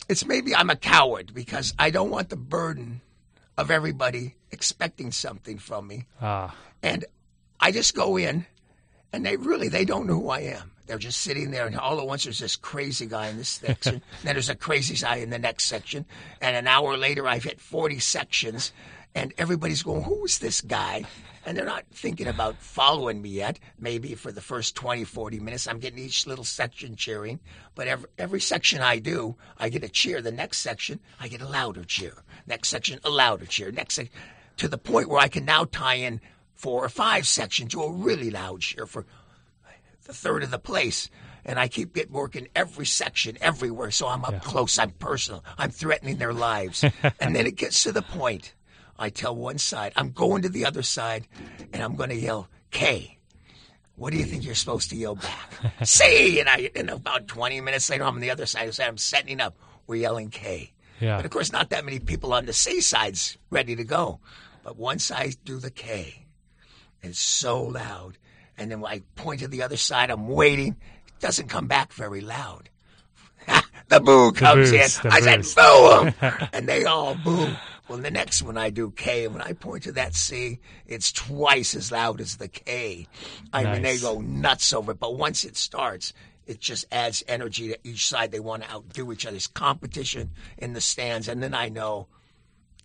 it's 0.09 0.27
maybe 0.27 0.55
I'm 0.55 0.71
a 0.71 0.77
coward 0.77 1.33
because 1.33 1.73
I 1.79 1.91
don't 1.91 2.11
want 2.11 2.29
the 2.31 2.37
burden 2.37 3.01
of 3.57 3.71
everybody 3.71 4.35
expecting 4.51 5.13
something 5.13 5.59
from 5.59 5.87
me. 5.87 6.07
Ah, 6.21 6.55
And 6.83 7.05
I 7.61 7.71
just 7.71 7.95
go 7.95 8.17
in, 8.17 8.45
and 9.13 9.25
they 9.25 9.37
really 9.37 9.69
they 9.69 9.85
don't 9.85 10.07
know 10.09 10.15
who 10.21 10.29
I 10.31 10.41
am. 10.41 10.73
They're 10.87 10.99
just 10.99 11.21
sitting 11.21 11.51
there, 11.51 11.67
and 11.67 11.77
all 11.77 11.99
at 11.99 12.07
once 12.07 12.25
there's 12.25 12.39
this 12.39 12.57
crazy 12.57 13.07
guy 13.07 13.29
in 13.29 13.39
this 13.39 13.49
section. 13.49 14.03
then 14.23 14.35
there's 14.35 14.51
a 14.51 14.55
crazy 14.55 14.97
guy 14.97 15.17
in 15.17 15.31
the 15.31 15.39
next 15.39 15.65
section, 15.65 16.05
and 16.41 16.57
an 16.57 16.67
hour 16.67 16.97
later 16.97 17.27
I've 17.27 17.45
hit 17.45 17.61
40 17.61 17.99
sections, 18.01 18.73
and 19.15 19.33
everybody's 19.39 19.83
going, 19.83 20.03
"Who's 20.03 20.39
this 20.39 20.61
guy?" 20.61 21.05
And 21.47 21.57
they're 21.57 21.67
not 21.67 21.85
thinking 21.93 22.27
about 22.27 22.57
following 22.57 23.21
me 23.21 23.29
yet. 23.29 23.59
Maybe 23.79 24.15
for 24.15 24.33
the 24.33 24.41
first 24.41 24.75
20, 24.77 25.05
40 25.05 25.41
minutes, 25.41 25.69
I'm 25.69 25.79
getting 25.79 25.99
each 25.99 26.27
little 26.27 26.45
section 26.45 26.97
cheering. 26.97 27.39
But 27.75 27.87
every, 27.87 28.09
every 28.17 28.41
section 28.41 28.81
I 28.81 28.99
do, 28.99 29.37
I 29.59 29.69
get 29.69 29.85
a 29.85 29.89
cheer. 29.91 30.23
The 30.23 30.33
next 30.33 30.59
section, 30.59 31.01
I 31.21 31.29
get 31.29 31.43
a 31.43 31.49
louder 31.49 31.85
cheer. 31.85 32.23
Next 32.47 32.69
section, 32.69 32.99
a 33.05 33.11
louder 33.11 33.45
cheer. 33.45 33.71
Next 33.71 33.95
section, 33.95 34.15
to 34.57 34.69
the 34.69 34.79
point 34.79 35.09
where 35.11 35.21
I 35.21 35.29
can 35.29 35.45
now 35.45 35.67
tie 35.67 35.97
in 35.97 36.21
four 36.55 36.85
or 36.85 36.89
five 36.89 37.27
sections 37.27 37.73
to 37.73 37.83
a 37.83 37.93
really 37.93 38.31
loud 38.31 38.61
cheer 38.61 38.87
for 38.87 39.05
the 40.05 40.13
third 40.13 40.43
of 40.43 40.51
the 40.51 40.59
place. 40.59 41.11
And 41.45 41.59
I 41.59 41.69
keep 41.69 41.95
getting 41.95 42.13
working 42.13 42.49
every 42.55 42.87
section, 42.87 43.37
everywhere. 43.41 43.91
So 43.91 44.09
I'm 44.09 44.25
up 44.25 44.43
close, 44.43 44.79
I'm 44.79 44.91
personal, 44.93 45.45
I'm 45.59 45.71
threatening 45.71 46.17
their 46.17 46.33
lives. 46.33 46.85
and 47.21 47.37
then 47.37 47.47
it 47.47 47.57
gets 47.57 47.83
to 47.83 47.93
the 47.93 48.03
point. 48.03 48.55
I 48.99 49.11
tell 49.11 49.35
one 49.35 49.59
side, 49.59 49.93
I'm 49.97 50.11
going 50.11 50.43
to 50.43 50.49
the 50.49 50.65
other 50.65 50.83
side, 50.83 51.27
and 51.73 51.83
I'm 51.83 51.97
going 51.97 52.11
to 52.11 52.17
yell, 52.17 52.49
K. 52.71 53.19
What 53.97 54.13
do 54.13 54.19
you 54.19 54.25
think 54.25 54.45
you're 54.45 54.55
supposed 54.55 54.91
to 54.91 54.97
yell 54.97 55.17
back? 55.17 55.53
C. 55.85 56.41
And 56.41 56.49
I, 56.49 56.71
and 56.75 56.91
about 56.91 57.29
20 57.29 57.61
minutes 57.61 57.91
later, 57.91 58.05
I'm 58.05 58.15
on 58.15 58.21
the 58.21 58.31
other 58.31 58.47
side. 58.47 58.69
I 58.69 58.71
say, 58.71 58.87
I'm 58.87 58.99
setting 58.99 59.41
up. 59.41 59.57
We're 59.87 59.97
yelling 59.97 60.31
K. 60.31 60.73
Yeah. 61.01 61.17
But 61.17 61.25
of 61.25 61.31
course, 61.31 61.53
not 61.53 61.71
that 61.71 61.85
many 61.85 61.99
people 61.99 62.33
on 62.33 62.47
the 62.47 62.53
C 62.53 62.81
side's 62.81 63.37
ready 63.51 63.77
to 63.77 63.85
go. 63.85 64.21
But 64.63 64.77
once 64.77 65.11
I 65.11 65.35
do 65.45 65.59
the 65.59 65.71
K, 65.71 66.27
it's 67.03 67.19
so 67.19 67.63
loud. 67.63 68.17
And 68.57 68.71
then 68.71 68.85
I 68.85 69.03
point 69.17 69.41
to 69.41 69.49
the 69.49 69.63
other 69.63 69.77
side, 69.77 70.11
I'm 70.11 70.29
waiting. 70.29 70.77
It 71.07 71.21
doesn't 71.21 71.49
come 71.49 71.67
back 71.67 71.93
very 71.93 72.21
loud. 72.21 72.71
the 73.89 74.01
boo 74.01 74.33
comes 74.33 74.71
boos, 74.71 74.99
in. 74.99 75.11
the 75.11 75.15
I 75.15 75.21
said, 75.21 75.41
boos. 75.41 75.55
boo 75.55 76.47
and 76.53 76.69
they 76.69 76.85
all 76.85 77.15
boo. 77.17 77.49
Well, 77.89 77.99
the 77.99 78.11
next 78.11 78.43
one 78.43 78.57
I 78.57 78.71
do 78.71 78.93
K, 78.93 79.27
and 79.27 79.35
when 79.35 79.43
I 79.43 79.53
point 79.53 79.83
to 79.83 79.93
that 79.93 80.15
C, 80.15 80.59
it's 80.87 81.13
twice 81.13 81.75
as 81.75 81.93
loud 81.93 82.21
as 82.21 82.39
the 82.39 82.49
K. 82.49 83.07
I 83.53 83.65
mean, 83.65 83.83
they 83.83 83.99
go 83.99 84.21
nuts 84.23 84.73
over 84.73 84.93
it. 84.93 84.99
But 84.99 85.17
once 85.17 85.45
it 85.45 85.57
starts, 85.57 86.15
it 86.47 86.61
just 86.61 86.87
adds 86.91 87.23
energy 87.29 87.69
to 87.69 87.79
each 87.85 88.09
side. 88.09 88.31
They 88.31 88.41
want 88.41 88.63
to 88.63 88.71
outdo 88.71 89.13
each 89.13 89.27
other's 89.27 89.47
competition 89.47 90.31
in 90.57 90.73
the 90.73 90.81
stands. 90.81 91.29
And 91.29 91.43
then 91.43 91.53
I 91.53 91.69
know 91.69 92.07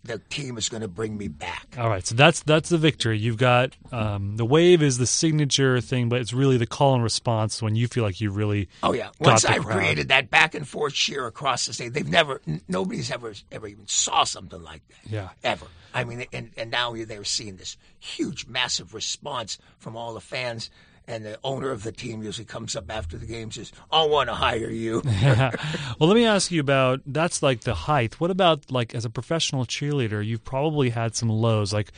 the 0.02 0.18
team 0.30 0.56
is 0.56 0.68
going 0.68 0.80
to 0.80 0.88
bring 0.88 1.16
me 1.16 1.28
back. 1.28 1.76
all 1.78 1.88
right. 1.88 2.06
So 2.06 2.14
that's 2.14 2.42
that's 2.42 2.68
the 2.70 2.78
victory. 2.78 3.18
You've 3.18 3.36
got 3.36 3.76
um, 3.92 4.36
the 4.36 4.44
wave 4.46 4.82
is 4.82 4.98
the 4.98 5.06
signature 5.06 5.80
thing, 5.80 6.08
but 6.08 6.20
it's 6.20 6.32
really 6.32 6.56
the 6.56 6.66
call 6.66 6.94
and 6.94 7.02
response 7.02 7.60
when 7.62 7.76
you 7.76 7.86
feel 7.86 8.04
like 8.04 8.20
you 8.20 8.30
really. 8.30 8.68
Oh 8.82 8.94
yeah. 8.94 9.10
Once 9.18 9.44
I've 9.44 9.62
crowd. 9.62 9.76
created 9.76 10.08
that 10.08 10.30
back 10.30 10.54
and 10.54 10.66
forth 10.66 10.94
cheer 10.94 11.26
across 11.26 11.66
the 11.66 11.74
state, 11.74 11.92
they've 11.92 12.08
never, 12.08 12.40
n- 12.48 12.62
nobody's 12.66 13.10
ever, 13.10 13.34
ever 13.52 13.66
even 13.66 13.86
saw 13.86 14.24
something 14.24 14.62
like 14.62 14.82
that. 14.88 15.10
Yeah. 15.10 15.28
Ever. 15.44 15.66
I 15.92 16.04
mean, 16.04 16.24
and 16.32 16.50
and 16.56 16.70
now 16.70 16.94
they're 16.94 17.24
seeing 17.24 17.56
this 17.56 17.76
huge, 17.98 18.46
massive 18.46 18.94
response 18.94 19.58
from 19.78 19.96
all 19.96 20.14
the 20.14 20.20
fans. 20.20 20.70
And 21.10 21.24
the 21.24 21.40
owner 21.42 21.70
of 21.70 21.82
the 21.82 21.90
team 21.90 22.22
usually 22.22 22.44
comes 22.44 22.76
up 22.76 22.88
after 22.88 23.18
the 23.18 23.26
game 23.26 23.44
and 23.44 23.54
says, 23.54 23.72
"I 23.90 24.04
want 24.04 24.28
to 24.28 24.34
hire 24.34 24.70
you." 24.70 25.02
well, 25.24 26.08
let 26.08 26.14
me 26.14 26.24
ask 26.24 26.52
you 26.52 26.60
about 26.60 27.00
that's 27.04 27.42
like 27.42 27.62
the 27.62 27.74
height. 27.74 28.20
What 28.20 28.30
about 28.30 28.70
like 28.70 28.94
as 28.94 29.04
a 29.04 29.10
professional 29.10 29.64
cheerleader? 29.66 30.24
You've 30.24 30.44
probably 30.44 30.90
had 30.90 31.16
some 31.16 31.28
lows. 31.28 31.72
Like, 31.72 31.90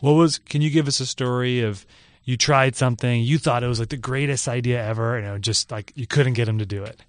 what 0.00 0.12
was? 0.12 0.40
Can 0.40 0.62
you 0.62 0.70
give 0.70 0.88
us 0.88 0.98
a 0.98 1.06
story 1.06 1.60
of 1.60 1.86
you 2.24 2.36
tried 2.36 2.74
something, 2.74 3.22
you 3.22 3.38
thought 3.38 3.62
it 3.62 3.68
was 3.68 3.78
like 3.78 3.88
the 3.88 3.96
greatest 3.96 4.48
idea 4.48 4.84
ever, 4.84 5.16
and 5.16 5.26
it 5.28 5.40
just 5.42 5.70
like 5.70 5.92
you 5.94 6.08
couldn't 6.08 6.32
get 6.32 6.48
him 6.48 6.58
to 6.58 6.66
do 6.66 6.82
it. 6.82 7.00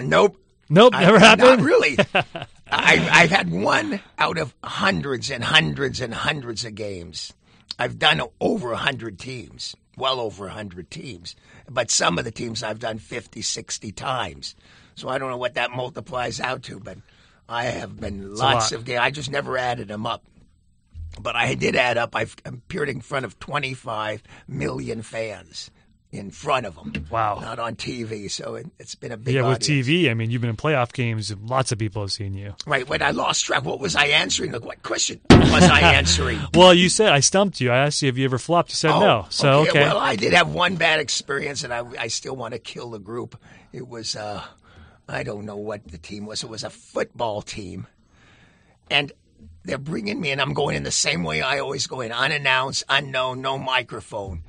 nope. 0.00 0.38
Nope, 0.70 0.94
I- 0.96 1.04
never 1.04 1.18
happened. 1.18 1.58
Not 1.58 1.60
really. 1.60 1.98
I, 2.70 3.08
I've 3.12 3.30
had 3.30 3.50
one 3.50 4.00
out 4.18 4.38
of 4.38 4.54
hundreds 4.64 5.30
and 5.30 5.44
hundreds 5.44 6.00
and 6.00 6.14
hundreds 6.14 6.64
of 6.64 6.74
games. 6.74 7.34
I've 7.78 7.98
done 7.98 8.22
over 8.40 8.72
a 8.72 8.78
hundred 8.78 9.18
teams, 9.18 9.76
well 9.96 10.20
over 10.20 10.46
a 10.46 10.52
hundred 10.52 10.90
teams. 10.90 11.36
But 11.68 11.90
some 11.90 12.18
of 12.18 12.24
the 12.24 12.30
teams 12.30 12.62
I've 12.62 12.78
done 12.78 12.98
50, 12.98 13.42
60 13.42 13.92
times. 13.92 14.54
So 14.94 15.08
I 15.08 15.18
don't 15.18 15.30
know 15.30 15.36
what 15.36 15.54
that 15.54 15.70
multiplies 15.70 16.40
out 16.40 16.62
to, 16.64 16.78
but 16.80 16.98
I 17.48 17.64
have 17.64 17.98
been 17.98 18.34
lots 18.34 18.72
lot. 18.72 18.78
of 18.78 18.84
games. 18.84 19.00
I 19.00 19.10
just 19.10 19.30
never 19.30 19.56
added 19.56 19.88
them 19.88 20.06
up. 20.06 20.24
But 21.20 21.36
I 21.36 21.54
did 21.54 21.76
add 21.76 21.98
up. 21.98 22.16
I've 22.16 22.34
appeared 22.44 22.88
in 22.88 23.02
front 23.02 23.26
of 23.26 23.38
25 23.38 24.22
million 24.48 25.02
fans 25.02 25.70
in 26.12 26.30
front 26.30 26.66
of 26.66 26.74
them. 26.76 26.92
Wow. 27.10 27.38
Not 27.40 27.58
on 27.58 27.74
TV. 27.74 28.30
So 28.30 28.56
it, 28.56 28.66
it's 28.78 28.94
been 28.94 29.12
a 29.12 29.16
big 29.16 29.34
Yeah, 29.34 29.48
with 29.48 29.62
audience. 29.62 29.88
TV, 29.88 30.10
I 30.10 30.14
mean, 30.14 30.30
you've 30.30 30.42
been 30.42 30.50
in 30.50 30.56
playoff 30.56 30.92
games. 30.92 31.34
Lots 31.40 31.72
of 31.72 31.78
people 31.78 32.02
have 32.02 32.12
seen 32.12 32.34
you. 32.34 32.54
Right, 32.66 32.86
when 32.86 33.00
I 33.00 33.12
lost 33.12 33.46
track, 33.46 33.64
what 33.64 33.80
was 33.80 33.96
I 33.96 34.06
answering? 34.06 34.52
Like, 34.52 34.64
what 34.64 34.82
question 34.82 35.20
was 35.30 35.64
I 35.64 35.80
answering? 35.94 36.38
Well, 36.54 36.74
you 36.74 36.90
said 36.90 37.12
I 37.12 37.20
stumped 37.20 37.60
you. 37.62 37.70
I 37.70 37.78
asked 37.78 38.02
you, 38.02 38.08
have 38.08 38.18
you 38.18 38.26
ever 38.26 38.38
flopped? 38.38 38.70
You 38.70 38.76
said 38.76 38.90
no. 38.90 39.26
So 39.30 39.60
okay. 39.62 39.80
Well, 39.80 39.96
I 39.98 40.16
did 40.16 40.34
have 40.34 40.52
one 40.52 40.76
bad 40.76 41.00
experience, 41.00 41.64
and 41.64 41.72
I, 41.72 41.82
I 41.98 42.08
still 42.08 42.36
want 42.36 42.52
to 42.52 42.58
kill 42.60 42.90
the 42.90 43.00
group. 43.00 43.40
It 43.72 43.88
was, 43.88 44.14
uh, 44.14 44.44
I 45.08 45.22
don't 45.22 45.46
know 45.46 45.56
what 45.56 45.88
the 45.88 45.98
team 45.98 46.26
was. 46.26 46.42
It 46.44 46.50
was 46.50 46.62
a 46.62 46.70
football 46.70 47.40
team, 47.40 47.86
and 48.90 49.12
they're 49.64 49.78
bringing 49.78 50.20
me, 50.20 50.30
and 50.30 50.42
I'm 50.42 50.52
going 50.52 50.76
in 50.76 50.82
the 50.82 50.90
same 50.90 51.22
way 51.24 51.40
I 51.40 51.60
always 51.60 51.86
go 51.86 52.02
in, 52.02 52.12
unannounced, 52.12 52.84
unknown, 52.90 53.40
no 53.40 53.56
microphone. 53.56 54.42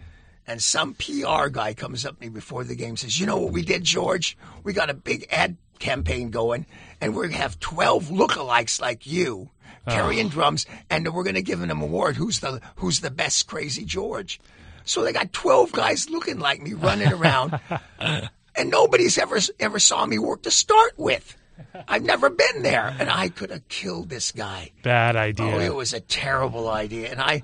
And 0.45 0.62
some 0.62 0.93
PR 0.95 1.47
guy 1.47 1.73
comes 1.73 2.06
up 2.06 2.15
to 2.15 2.21
me 2.21 2.29
before 2.29 2.63
the 2.63 2.75
game 2.75 2.89
and 2.89 2.99
says, 2.99 3.19
"You 3.19 3.25
know 3.25 3.38
what 3.38 3.53
we 3.53 3.62
did, 3.62 3.84
George? 3.84 4.38
We 4.63 4.73
got 4.73 4.89
a 4.89 4.93
big 4.93 5.25
ad 5.32 5.58
campaign 5.79 6.32
going, 6.32 6.65
and 6.99 7.15
we're 7.15 7.27
gonna 7.27 7.38
have 7.38 7.60
twelve 7.60 8.06
lookalikes 8.06 8.82
like 8.82 9.06
you 9.06 9.51
carrying 9.88 10.27
oh. 10.27 10.29
drums, 10.29 10.65
and 10.89 11.12
we're 11.13 11.23
gonna 11.23 11.41
give 11.41 11.60
them 11.60 11.69
an 11.69 11.82
award. 11.82 12.17
Who's 12.17 12.39
the 12.39 12.62
Who's 12.77 12.99
the 12.99 13.12
best 13.12 13.47
Krazy 13.47 13.86
George? 13.86 14.39
So 14.86 15.03
they 15.03 15.13
got 15.13 15.32
twelve 15.32 15.71
guys 15.71 16.10
looking 16.10 16.39
like 16.39 16.62
me 16.62 16.73
running 16.73 17.12
around, 17.13 17.60
and 17.99 18.69
nobody's 18.69 19.17
ever 19.17 19.39
ever 19.60 19.79
saw 19.79 20.06
me 20.06 20.17
work 20.17 20.43
to 20.43 20.51
start 20.51 20.93
with. 20.97 21.38
I've 21.88 22.03
never 22.03 22.29
been 22.29 22.63
there, 22.63 22.95
and 22.99 23.10
I 23.10 23.29
could 23.29 23.49
have 23.51 23.67
killed 23.67 24.10
this 24.10 24.32
guy. 24.32 24.71
Bad 24.84 25.15
idea. 25.15 25.45
Oh, 25.45 25.60
it 25.60 25.73
was 25.73 25.93
a 25.93 25.99
terrible 25.99 26.69
idea. 26.69 27.12
And 27.12 27.21
I, 27.21 27.41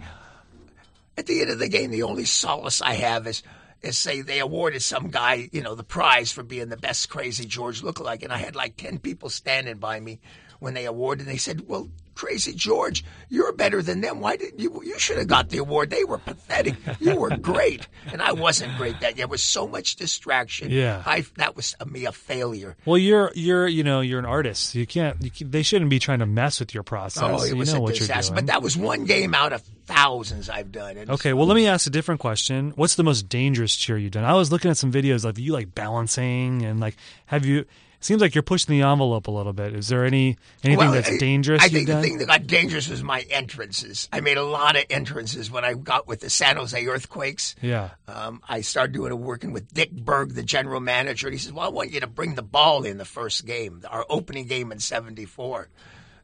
at 1.20 1.26
the 1.28 1.42
end 1.42 1.52
of 1.52 1.60
the 1.60 1.68
game, 1.68 1.92
the 1.92 2.04
only 2.04 2.26
solace 2.26 2.82
I 2.82 2.94
have 2.94 3.28
is, 3.28 3.44
is 3.82 3.98
say 3.98 4.22
they 4.22 4.40
awarded 4.40 4.82
some 4.82 5.10
guy, 5.10 5.50
you 5.52 5.62
know, 5.62 5.76
the 5.76 5.84
prize 5.84 6.32
for 6.32 6.44
being 6.44 6.70
the 6.70 6.78
best 6.78 7.10
Krazy 7.10 7.48
George 7.48 7.82
lookalike. 7.82 8.24
And 8.24 8.34
I 8.34 8.38
had 8.38 8.56
like 8.56 8.78
10 8.78 9.00
people 9.00 9.30
standing 9.30 9.78
by 9.78 10.00
me 10.00 10.20
when 10.60 10.74
they 10.74 10.86
awarded. 10.86 11.28
And 11.28 11.34
they 11.34 11.38
said, 11.38 11.68
well, 11.68 11.90
Krazy 12.16 12.54
George, 12.54 13.06
you're 13.30 13.54
better 13.54 13.82
than 13.82 14.02
them. 14.02 14.20
Why 14.20 14.36
didn't 14.36 14.60
you, 14.60 14.82
you 14.84 15.00
should 15.00 15.18
have 15.18 15.28
got 15.28 15.48
the 15.48 15.60
award. 15.60 15.90
They 15.90 16.04
were 16.04 16.18
pathetic. 16.18 16.76
You 17.00 17.16
were 17.16 17.30
great. 17.38 17.88
and 18.12 18.22
I 18.22 18.34
wasn't 18.34 18.76
great 18.76 19.00
that 19.00 19.16
There 19.16 19.28
was 19.28 19.42
so 19.42 19.68
much 19.68 19.96
distraction. 19.96 20.70
Yeah. 20.70 21.02
I, 21.06 21.24
that 21.38 21.56
was 21.56 21.78
a, 21.80 21.86
me 21.86 22.06
a 22.06 22.12
failure. 22.12 22.76
Well, 22.86 22.98
you're 22.98 23.32
you're 23.36 23.68
you 23.68 23.84
know 23.86 24.02
you're 24.02 24.20
an 24.20 24.26
artist. 24.26 24.76
You 24.76 24.86
can't. 24.86 25.22
You 25.24 25.32
can, 25.32 25.50
they 25.52 25.64
shouldn't 25.64 25.90
be 25.90 26.00
trying 26.00 26.20
to 26.20 26.26
mess 26.26 26.60
with 26.60 26.74
your 26.74 26.84
process. 26.84 27.24
Oh, 27.24 27.42
it 27.42 27.50
you 27.52 27.56
was 27.56 27.72
know 27.74 27.80
a 27.80 27.84
what 27.84 27.96
disaster. 27.96 28.34
But 28.36 28.48
that 28.48 28.62
was 28.62 28.76
one 28.76 29.06
game 29.06 29.34
out 29.34 29.54
of 29.54 29.64
thousands 29.94 30.50
I've 30.50 30.72
done. 30.72 30.98
And 30.98 31.10
Okay, 31.10 31.34
well, 31.34 31.48
let 31.48 31.56
me 31.56 31.68
ask 31.68 31.88
a 31.88 31.90
different 31.90 32.22
question. 32.22 32.72
What's 32.76 32.96
the 32.96 33.04
most 33.04 33.28
dangerous 33.28 33.76
cheer 33.76 33.98
you've 33.98 34.12
done? 34.12 34.24
I 34.24 34.34
was 34.34 34.52
looking 34.52 34.70
at 34.72 34.78
some 34.78 34.92
videos 34.92 35.26
of 35.26 35.40
you 35.40 35.54
like 35.54 35.74
balancing 35.76 36.64
and 36.64 36.80
like 36.80 36.96
have 37.28 37.46
you? 37.46 37.60
It 37.60 38.06
seems 38.06 38.22
like 38.22 38.34
you're 38.34 38.44
pushing 38.44 38.80
the 38.80 38.88
envelope 38.88 39.28
a 39.28 39.32
little 39.32 39.52
bit. 39.52 39.74
Is 39.76 39.90
there 39.90 40.06
any 40.06 40.38
anything 40.64 40.78
Well, 40.78 40.94
that's 40.94 41.18
dangerous 41.18 41.62
I 41.62 41.68
think 41.68 41.88
done? 41.88 42.02
the 42.02 42.08
thing 42.08 42.18
that 42.20 42.28
got 42.28 42.48
dangerous 42.48 42.88
was 42.88 43.04
my 43.04 43.26
entrances. 43.30 44.08
I 44.14 44.22
made 44.22 44.38
a 44.38 44.44
lot 44.44 44.78
of 44.78 44.86
entrances 44.90 45.52
when 45.52 45.66
I 45.66 45.74
got 45.74 46.08
with 46.08 46.22
the 46.22 46.30
San 46.30 46.56
Jose 46.56 46.86
Earthquakes. 46.88 47.56
yeah. 47.62 47.90
Um, 48.08 48.42
I 48.48 48.62
started 48.62 48.94
doing 48.94 49.20
working 49.20 49.52
with 49.52 49.74
Dick 49.74 49.92
Berg, 49.92 50.34
the 50.34 50.44
general 50.44 50.80
manager. 50.80 51.28
And 51.28 51.34
he 51.34 51.40
says, 51.40 51.52
"Well, 51.52 51.66
I 51.66 51.70
want 51.70 51.92
you 51.92 52.00
to 52.00 52.08
bring 52.08 52.36
the 52.36 52.42
ball 52.42 52.86
in 52.86 52.98
the 52.98 53.04
first 53.06 53.46
game, 53.46 53.82
our 53.90 54.06
opening 54.10 54.46
game 54.48 54.72
in 54.72 54.80
'74." 54.80 55.68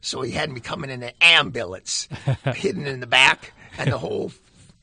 So 0.00 0.22
he 0.22 0.32
had 0.32 0.50
me 0.50 0.60
coming 0.60 0.90
in 0.90 1.02
an 1.02 1.12
ambulance, 1.20 2.08
hidden 2.54 2.86
in 2.86 3.00
the 3.00 3.06
back, 3.06 3.52
and 3.78 3.92
the 3.92 3.98
whole 3.98 4.32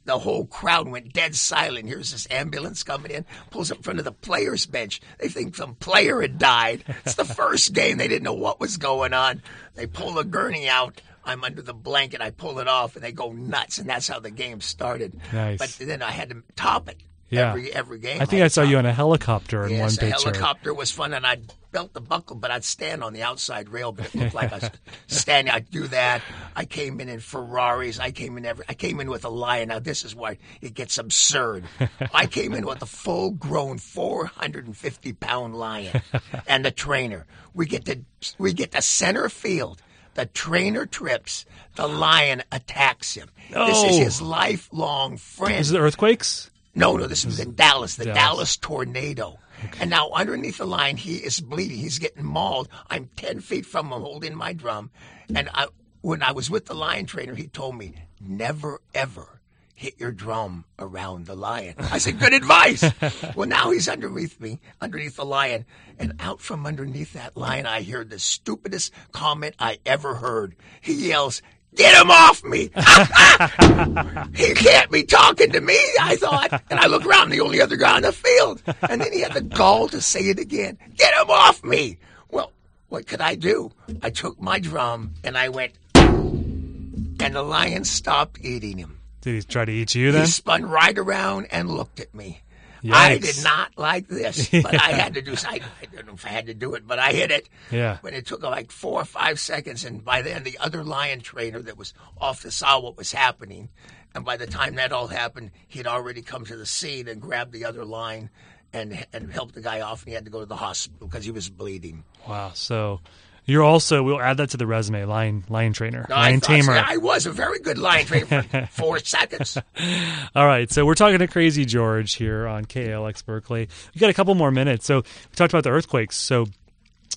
the 0.06 0.20
whole 0.20 0.46
crowd 0.46 0.88
went 0.90 1.14
dead 1.14 1.36
silent. 1.36 1.88
Here's 1.88 2.12
this 2.12 2.28
ambulance 2.30 2.84
coming 2.84 3.12
in, 3.12 3.26
pulls 3.52 3.72
up 3.72 3.78
in 3.78 3.84
front 3.84 4.00
of 4.00 4.06
the 4.06 4.12
players' 4.12 4.66
bench. 4.66 5.02
They 5.20 5.30
think 5.30 5.56
some 5.56 5.76
player 5.76 6.22
had 6.22 6.38
died. 6.38 6.84
It's 7.06 7.16
the 7.16 7.26
first 7.26 7.74
game. 7.74 7.98
They 7.98 8.08
didn't 8.08 8.24
know 8.24 8.34
what 8.34 8.60
was 8.60 8.78
going 8.78 9.14
on. 9.14 9.42
They 9.76 9.88
pull 9.88 10.14
the 10.14 10.24
gurney 10.24 10.68
out. 10.68 11.02
I'm 11.26 11.44
under 11.44 11.62
the 11.62 11.74
blanket. 11.74 12.20
I 12.22 12.32
pull 12.32 12.60
it 12.60 12.68
off, 12.68 12.96
and 12.96 13.04
they 13.04 13.14
go 13.14 13.32
nuts. 13.32 13.78
And 13.78 13.90
that's 13.90 14.08
how 14.10 14.20
the 14.20 14.32
game 14.32 14.60
started. 14.60 15.18
Nice. 15.32 15.60
But 15.60 15.88
then 15.88 16.02
I 16.02 16.12
had 16.12 16.30
to 16.32 16.44
top 16.58 16.90
it. 16.90 16.98
Yeah. 17.34 17.50
Every 17.50 17.74
every 17.74 18.00
game. 18.00 18.22
I 18.22 18.26
think 18.26 18.42
I 18.42 18.48
saw 18.48 18.62
you 18.62 18.78
on 18.78 18.86
a 18.86 18.94
helicopter 18.94 19.64
in 19.66 19.72
Yes, 19.72 19.80
one 19.82 19.90
the 20.10 20.14
picture. 20.14 20.30
helicopter 20.30 20.74
was 20.74 20.92
fun, 20.92 21.14
and 21.14 21.26
I'd 21.26 21.52
belt 21.72 21.94
the 21.94 22.02
buckle, 22.02 22.36
but 22.36 22.52
I'd 22.52 22.64
stand 22.64 23.04
on 23.04 23.14
the 23.14 23.24
outside 23.24 23.70
rail, 23.70 23.92
but 23.92 24.06
it 24.06 24.16
looked 24.16 24.36
like 24.36 24.54
I 24.54 24.58
was 24.58 24.70
standing. 25.08 25.52
I'd 25.54 25.70
do 25.72 25.88
that. 25.88 26.22
I 26.56 26.66
came 26.66 27.00
in 27.02 27.10
in 27.10 27.20
Ferraris. 27.20 28.00
I 28.00 28.12
came 28.12 28.38
in 28.38 28.46
every. 28.46 28.66
I 28.70 28.74
came 28.76 29.00
in 29.00 29.10
with 29.10 29.26
a 29.26 29.30
lion. 29.30 29.70
Now 29.70 29.80
this 29.80 30.06
is 30.06 30.14
why 30.16 30.38
it 30.62 30.74
gets 30.76 30.98
absurd. 30.98 31.66
I 32.14 32.28
came 32.28 32.54
in 32.54 32.66
with 32.66 32.82
a 32.82 32.86
full-grown, 32.86 33.80
450 33.80 35.14
pound 35.14 35.56
lion, 35.56 36.02
and 36.48 36.64
the 36.64 36.72
trainer. 36.72 37.26
We 37.54 37.66
get 37.66 37.86
to 37.86 38.00
we 38.38 38.54
get 38.54 38.72
to 38.72 38.82
center 38.82 39.30
field. 39.30 39.82
The 40.16 40.28
trainer 40.28 40.86
trips. 40.86 41.46
The 41.76 41.88
lion 41.88 42.44
attacks 42.52 43.16
him. 43.16 43.30
This 43.52 43.84
is 43.84 43.98
his 43.98 44.22
lifelong 44.22 45.18
friend. 45.18 45.56
Is 45.56 45.72
it 45.72 45.80
earthquakes? 45.80 46.52
No, 46.76 46.98
no, 46.98 47.08
this 47.08 47.26
was 47.26 47.40
in 47.40 47.54
Dallas, 47.54 47.96
the 47.96 48.06
Dallas. 48.06 48.18
Dallas, 48.18 48.58
tornado. 48.58 49.40
And 49.80 49.90
now 49.90 50.10
underneath 50.10 50.58
the 50.58 50.66
line, 50.66 50.98
he 50.98 51.18
is 51.18 51.40
bleeding. 51.40 51.78
He's 51.78 52.00
getting 52.00 52.26
mauled. 52.26 52.68
I'm 52.90 53.10
10 53.16 53.42
feet 53.42 53.66
from 53.66 53.92
him 53.92 54.02
holding 54.02 54.36
my 54.36 54.54
drum. 54.54 54.92
And 55.34 55.50
I, 55.54 55.68
when 56.02 56.22
I 56.24 56.32
was 56.32 56.50
with 56.50 56.66
the 56.66 56.74
lion 56.74 57.06
trainer, 57.06 57.36
he 57.36 57.48
told 57.48 57.78
me, 57.78 57.94
never, 58.20 58.82
ever 58.94 59.42
hit 59.76 60.00
your 60.00 60.12
drum 60.12 60.66
around 60.80 61.26
the 61.26 61.36
lion. 61.36 61.76
I 61.78 61.98
said, 61.98 62.20
good 62.20 62.34
advice. 62.34 62.84
well, 63.36 63.48
now 63.48 63.72
he's 63.72 63.90
underneath 63.90 64.40
me, 64.40 64.60
underneath 64.82 65.16
the 65.16 65.26
lion. 65.26 65.66
And 66.00 66.14
out 66.20 66.42
from 66.42 66.66
underneath 66.66 67.14
that 67.14 67.38
lion, 67.38 67.66
I 67.66 67.82
hear 67.82 68.04
the 68.04 68.20
stupidest 68.20 68.94
comment 69.12 69.56
I 69.60 69.80
ever 69.86 70.16
heard. 70.16 70.56
He 70.82 71.10
yells, 71.10 71.42
Get 71.76 72.00
him 72.00 72.12
off 72.12 72.44
me! 72.44 72.70
he 74.36 74.54
can't 74.54 74.92
be 74.92 75.04
talking 75.04 75.52
to 75.52 75.62
me, 75.62 75.78
I 76.00 76.16
thought. 76.18 76.64
And 76.70 76.80
I 76.80 76.86
look 76.88 77.06
around, 77.06 77.30
the 77.30 77.42
only 77.42 77.62
other 77.62 77.78
guy 77.78 77.96
on 77.96 78.04
the 78.04 78.12
field. 78.12 78.62
And 78.88 79.02
then 79.02 79.12
he 79.12 79.22
had 79.22 79.34
the 79.34 79.42
gall 79.42 79.88
to 79.90 80.00
say 80.00 80.22
it 80.22 80.40
again. 80.40 80.78
Get 80.96 81.14
him 81.16 81.30
off 81.30 81.64
me! 81.64 81.98
Well, 82.30 82.52
what 82.90 83.08
could 83.08 83.22
I 83.22 83.36
do? 83.36 83.72
I 84.04 84.12
took 84.12 84.40
my 84.40 84.60
drum 84.60 85.14
and 85.24 85.36
I 85.38 85.50
went, 85.50 85.74
and 85.96 87.18
the 87.36 87.42
lion 87.42 87.86
stopped 87.86 88.40
eating 88.42 88.78
him. 88.78 89.00
Did 89.22 89.36
he 89.36 89.42
try 89.42 89.66
to 89.66 89.72
eat 89.72 89.96
you 89.96 90.12
then? 90.12 90.26
He 90.26 90.28
spun 90.28 90.66
right 90.66 90.98
around 90.98 91.48
and 91.50 91.70
looked 91.70 92.00
at 92.00 92.14
me. 92.14 92.43
I 92.92 93.18
did 93.18 93.44
not 93.44 93.78
like 93.78 94.08
this, 94.08 94.50
but 94.64 94.74
I 94.74 94.92
had 94.92 95.14
to 95.14 95.22
do. 95.22 95.36
I, 95.46 95.62
I 95.82 95.86
don't 95.94 96.08
know 96.08 96.14
if 96.14 96.26
I 96.26 96.30
had 96.30 96.48
to 96.48 96.54
do 96.54 96.74
it, 96.76 96.86
but 96.86 97.00
I 97.00 97.12
hit 97.12 97.32
it. 97.32 97.50
Yeah. 97.72 97.98
But 98.02 98.14
it 98.14 98.26
took 98.26 98.44
like 98.44 98.72
four 98.72 99.02
or 99.02 99.06
five 99.06 99.40
seconds, 99.40 99.86
and 99.86 100.04
by 100.04 100.22
then 100.22 100.44
the 100.44 100.58
other 100.58 100.84
lion 100.84 101.22
trainer 101.22 101.62
that 101.62 101.78
was 101.78 101.94
off 102.20 102.42
the 102.42 102.52
saw 102.52 102.80
what 102.80 102.98
was 102.98 103.12
happening, 103.12 103.70
and 104.14 104.26
by 104.26 104.38
the 104.38 104.48
time 104.48 104.76
that 104.76 104.92
all 104.92 105.08
happened, 105.08 105.52
he'd 105.68 105.88
already 105.88 106.22
come 106.22 106.46
to 106.46 106.56
the 106.56 106.66
scene 106.66 107.08
and 107.08 107.22
grabbed 107.22 107.54
the 107.54 107.66
other 107.66 107.86
lion, 107.86 108.30
and 108.74 109.06
and 109.14 109.32
helped 109.32 109.56
the 109.56 109.62
guy 109.62 109.82
off, 109.82 110.02
and 110.02 110.10
he 110.10 110.16
had 110.16 110.26
to 110.26 110.32
go 110.32 110.40
to 110.40 110.46
the 110.46 110.56
hospital 110.56 111.08
because 111.08 111.26
he 111.26 111.32
was 111.32 111.50
bleeding. 111.50 112.04
Wow. 112.28 112.52
So 112.54 113.02
you're 113.46 113.64
also 113.64 114.04
we'll 114.04 114.22
add 114.22 114.38
that 114.38 114.50
to 114.52 114.58
the 114.58 114.66
resume. 114.68 115.06
Lion 115.06 115.44
lion 115.50 115.74
trainer, 115.74 116.06
I 116.10 116.14
lion 116.30 116.42
tamer. 116.42 116.74
I 116.74 116.98
was 116.98 117.26
a 117.26 117.32
very 117.32 117.60
good 117.60 117.78
lion 117.78 118.06
trainer 118.06 118.44
for 118.44 118.66
four 118.72 119.00
seconds. 119.00 119.58
All 120.36 120.46
right, 120.48 120.72
so 120.72 120.86
we're 120.86 120.96
talking 120.96 121.20
to 121.20 121.28
Krazy 121.28 121.66
George 121.68 122.14
here 122.16 122.48
on 122.48 122.66
KALX 122.66 123.26
Berkeley. 123.26 123.68
We 123.94 124.00
got 124.00 124.10
a 124.10 124.14
couple 124.14 124.36
more 124.36 124.52
minutes. 124.52 124.86
So 124.86 124.98
we 125.02 125.36
talked 125.36 125.54
about 125.54 125.64
the 125.64 125.72
earthquakes. 125.72 126.18
So 126.18 126.46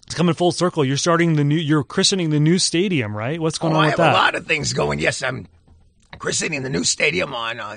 it's 0.06 0.14
coming 0.14 0.34
full 0.34 0.52
circle. 0.52 0.84
You're 0.84 0.96
starting 0.96 1.34
the 1.34 1.44
new. 1.44 1.56
You're 1.56 1.84
christening 1.84 2.30
the 2.30 2.40
new 2.40 2.58
stadium, 2.58 3.16
right? 3.16 3.40
What's 3.40 3.58
going 3.58 3.74
Oh, 3.74 3.78
on 3.78 3.82
I 3.84 3.86
with 3.86 3.98
have 3.98 4.06
that? 4.06 4.12
a 4.12 4.14
lot 4.14 4.34
of 4.34 4.46
things 4.46 4.72
going. 4.72 4.98
Yes, 4.98 5.22
I'm 5.22 5.46
christening 6.18 6.62
the 6.62 6.70
new 6.70 6.84
stadium 6.84 7.34
on 7.34 7.58
uh, 7.60 7.76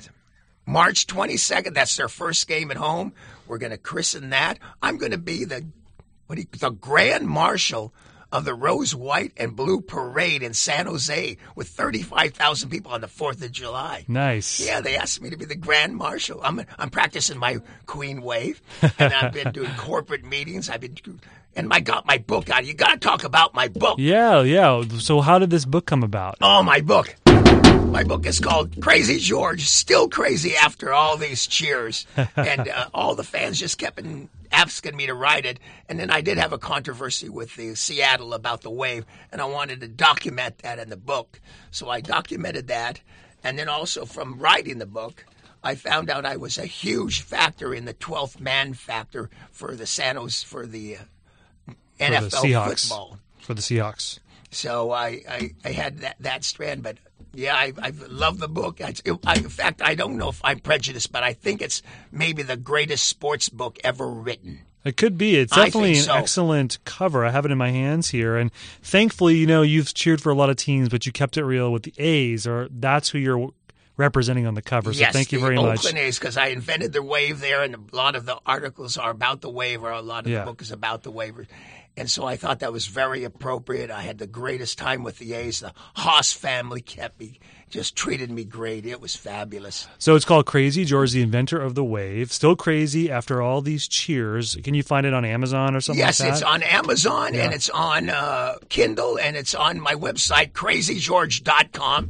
March 0.65 1.07
22nd. 1.07 1.73
That's 1.73 1.95
their 1.97 2.07
first 2.07 2.47
game 2.47 2.71
at 2.71 2.77
home. 2.77 3.13
We're 3.47 3.57
going 3.57 3.71
to 3.71 3.77
christen 3.77 4.29
that. 4.29 4.59
I'm 4.81 4.97
going 4.97 5.11
to 5.11 5.17
be 5.17 5.43
the 5.45 5.65
what 6.27 6.35
do 6.35 6.41
you, 6.41 6.47
the 6.59 6.69
grand 6.69 7.27
marshal 7.27 7.93
of 8.31 8.45
the 8.45 8.53
Rose, 8.53 8.93
White, 8.95 9.33
and 9.37 9.55
Blue 9.55 9.81
Parade 9.81 10.43
in 10.43 10.53
San 10.53 10.85
Jose 10.85 11.37
with 11.55 11.67
35,000 11.67 12.69
people 12.69 12.91
on 12.91 13.01
the 13.01 13.07
4th 13.07 13.43
of 13.43 13.51
July. 13.51 14.05
Nice. 14.07 14.59
Yeah, 14.59 14.81
they 14.81 14.95
asked 14.95 15.21
me 15.21 15.29
to 15.29 15.37
be 15.37 15.45
the 15.45 15.55
grand 15.55 15.95
marshal. 15.95 16.41
I'm 16.43 16.61
I'm 16.77 16.89
practicing 16.89 17.37
my 17.37 17.59
queen 17.85 18.21
wave, 18.21 18.61
and 18.81 19.13
I've 19.13 19.33
been 19.33 19.51
doing 19.51 19.71
corporate 19.77 20.23
meetings. 20.23 20.69
I've 20.69 20.81
been 20.81 20.95
and 21.55 21.67
my 21.67 21.79
got 21.79 22.05
my 22.05 22.17
book 22.17 22.49
out. 22.49 22.65
You 22.65 22.73
got 22.73 22.93
to 22.93 22.97
talk 22.99 23.23
about 23.23 23.53
my 23.53 23.67
book. 23.67 23.97
Yeah, 23.99 24.41
yeah. 24.41 24.81
So 24.99 25.21
how 25.21 25.39
did 25.39 25.49
this 25.49 25.65
book 25.65 25.85
come 25.85 26.03
about? 26.03 26.37
Oh, 26.41 26.63
my 26.63 26.81
book. 26.81 27.15
My 27.25 28.03
book 28.03 28.25
is 28.25 28.39
called 28.39 28.71
Krazy 28.77 29.19
George, 29.19 29.65
still 29.65 30.09
crazy 30.09 30.55
after 30.55 30.93
all 30.93 31.17
these 31.17 31.47
cheers. 31.47 32.05
and 32.35 32.69
uh, 32.69 32.87
all 32.93 33.15
the 33.15 33.23
fans 33.23 33.59
just 33.59 33.77
kept 33.77 33.99
in, 33.99 34.29
asking 34.51 34.95
me 34.95 35.05
to 35.07 35.13
write 35.13 35.45
it. 35.45 35.59
And 35.87 35.99
then 35.99 36.09
I 36.09 36.21
did 36.21 36.37
have 36.37 36.53
a 36.53 36.57
controversy 36.57 37.29
with 37.29 37.55
the 37.55 37.75
Seattle 37.75 38.33
about 38.33 38.61
the 38.61 38.69
wave, 38.71 39.05
and 39.31 39.41
I 39.41 39.45
wanted 39.45 39.81
to 39.81 39.87
document 39.87 40.59
that 40.59 40.79
in 40.79 40.89
the 40.89 40.97
book. 40.97 41.39
So 41.71 41.89
I 41.89 42.01
documented 42.01 42.67
that. 42.67 43.01
And 43.43 43.57
then 43.57 43.69
also 43.69 44.05
from 44.05 44.39
writing 44.39 44.79
the 44.79 44.85
book, 44.85 45.25
I 45.63 45.75
found 45.75 46.09
out 46.09 46.25
I 46.25 46.37
was 46.37 46.57
a 46.57 46.65
huge 46.65 47.21
factor 47.21 47.73
in 47.73 47.85
the 47.85 47.93
12th 47.93 48.39
man 48.39 48.73
factor 48.73 49.29
for 49.51 49.75
the 49.75 49.85
San 49.85 50.15
Jose, 50.15 50.45
for 50.45 50.65
the 50.65 50.97
uh, 50.97 50.99
For 51.67 52.03
NFL 52.05 52.29
the 52.31 52.37
Seahawks. 52.37 52.81
football. 52.87 53.19
For 53.39 53.53
the 53.53 53.61
Seahawks. 53.61 54.19
So 54.51 54.91
I, 54.91 55.21
I, 55.29 55.51
I 55.63 55.71
had 55.71 55.99
that, 55.99 56.15
that 56.21 56.43
strand, 56.43 56.81
but 56.83 56.97
yeah, 57.33 57.55
I, 57.55 57.73
I 57.81 57.93
love 58.07 58.39
the 58.39 58.47
book. 58.47 58.81
I, 58.81 58.93
I, 59.25 59.35
in 59.35 59.49
fact, 59.49 59.81
I 59.81 59.95
don't 59.95 60.17
know 60.17 60.29
if 60.29 60.41
I'm 60.43 60.59
prejudiced, 60.59 61.11
but 61.11 61.23
I 61.23 61.33
think 61.33 61.61
it's 61.61 61.81
maybe 62.11 62.43
the 62.43 62.57
greatest 62.57 63.07
sports 63.07 63.49
book 63.49 63.77
ever 63.83 64.07
written. 64.07 64.61
It 64.85 64.95
could 64.95 65.17
be. 65.17 65.35
It's 65.35 65.53
definitely 65.53 65.97
an 65.99 66.09
excellent 66.09 66.77
cover. 66.85 67.25
I 67.25 67.31
have 67.31 67.45
it 67.45 67.51
in 67.51 67.57
my 67.57 67.69
hands 67.69 68.09
here, 68.09 68.37
and 68.37 68.51
thankfully, 68.81 69.35
you 69.35 69.45
know, 69.45 69.61
you've 69.61 69.93
cheered 69.93 70.21
for 70.21 70.31
a 70.31 70.35
lot 70.35 70.49
of 70.49 70.55
teams, 70.55 70.87
but 70.89 71.05
you 71.05 71.11
kept 71.11 71.35
it 71.37 71.43
real 71.43 71.71
with 71.71 71.83
the 71.83 71.93
A's, 71.97 72.47
or 72.47 72.69
that's 72.71 73.09
who 73.09 73.17
you're 73.17 73.49
representing 73.97 74.47
on 74.47 74.53
the 74.53 74.61
cover. 74.61 74.93
So 74.93 74.99
yes, 75.01 75.11
thank 75.11 75.33
you 75.33 75.41
very 75.41 75.57
much. 75.57 75.79
Oakland 75.79 75.97
A's, 75.97 76.17
because 76.17 76.37
I 76.37 76.47
invented 76.47 76.93
the 76.93 77.03
wave 77.03 77.41
there, 77.41 77.61
and 77.61 77.75
a 77.75 77.95
lot 77.95 78.15
of 78.15 78.25
the 78.25 78.39
articles 78.45 78.97
are 78.97 79.11
about 79.11 79.41
the 79.41 79.49
wave, 79.49 79.83
or 79.83 79.91
a 79.91 80.01
lot 80.01 80.25
of 80.25 80.31
Yeah. 80.31 80.39
the 80.39 80.45
book 80.45 80.61
is 80.61 80.71
about 80.71 81.03
the 81.03 81.11
wave. 81.11 81.45
And 81.99 82.09
so 82.09 82.23
I 82.23 82.37
thought 82.37 82.59
that 82.59 82.71
was 82.71 82.87
very 82.87 83.25
appropriate. 83.25 83.91
I 83.91 84.03
had 84.03 84.19
the 84.19 84.25
greatest 84.25 84.77
time 84.77 85.03
with 85.03 85.17
the 85.17 85.33
A's. 85.33 85.59
The 85.59 85.73
Haas 85.95 86.31
family 86.31 86.79
kept 86.79 87.19
me, 87.19 87.41
just 87.69 87.95
treated 87.95 88.31
me 88.31 88.43
great. 88.43 88.85
It 88.85 88.99
was 88.99 89.15
fabulous. 89.15 89.87
So 89.97 90.15
it's 90.15 90.25
called 90.25 90.45
Krazy 90.45 90.85
George, 90.85 91.11
the 91.11 91.21
inventor 91.21 91.61
of 91.61 91.75
the 91.75 91.83
wave. 91.83 92.31
Still 92.31 92.55
crazy 92.55 93.11
after 93.11 93.41
all 93.41 93.61
these 93.61 93.87
cheers. 93.87 94.57
Can 94.63 94.73
you 94.73 94.83
find 94.83 95.05
it 95.05 95.13
on 95.13 95.25
Amazon 95.25 95.75
or 95.75 95.81
something 95.81 95.99
yes, 95.99 96.19
like 96.19 96.29
that? 96.29 96.35
it's 96.35 96.43
on 96.43 96.63
Amazon 96.63 97.35
and 97.35 97.53
it's 97.53 97.69
on 97.69 98.09
uh, 98.09 98.55
Kindle 98.69 99.19
and 99.19 99.37
it's 99.37 99.53
on 99.53 99.79
my 99.79 99.93
website, 99.93 100.51
krazygeorge.com. 100.53 102.07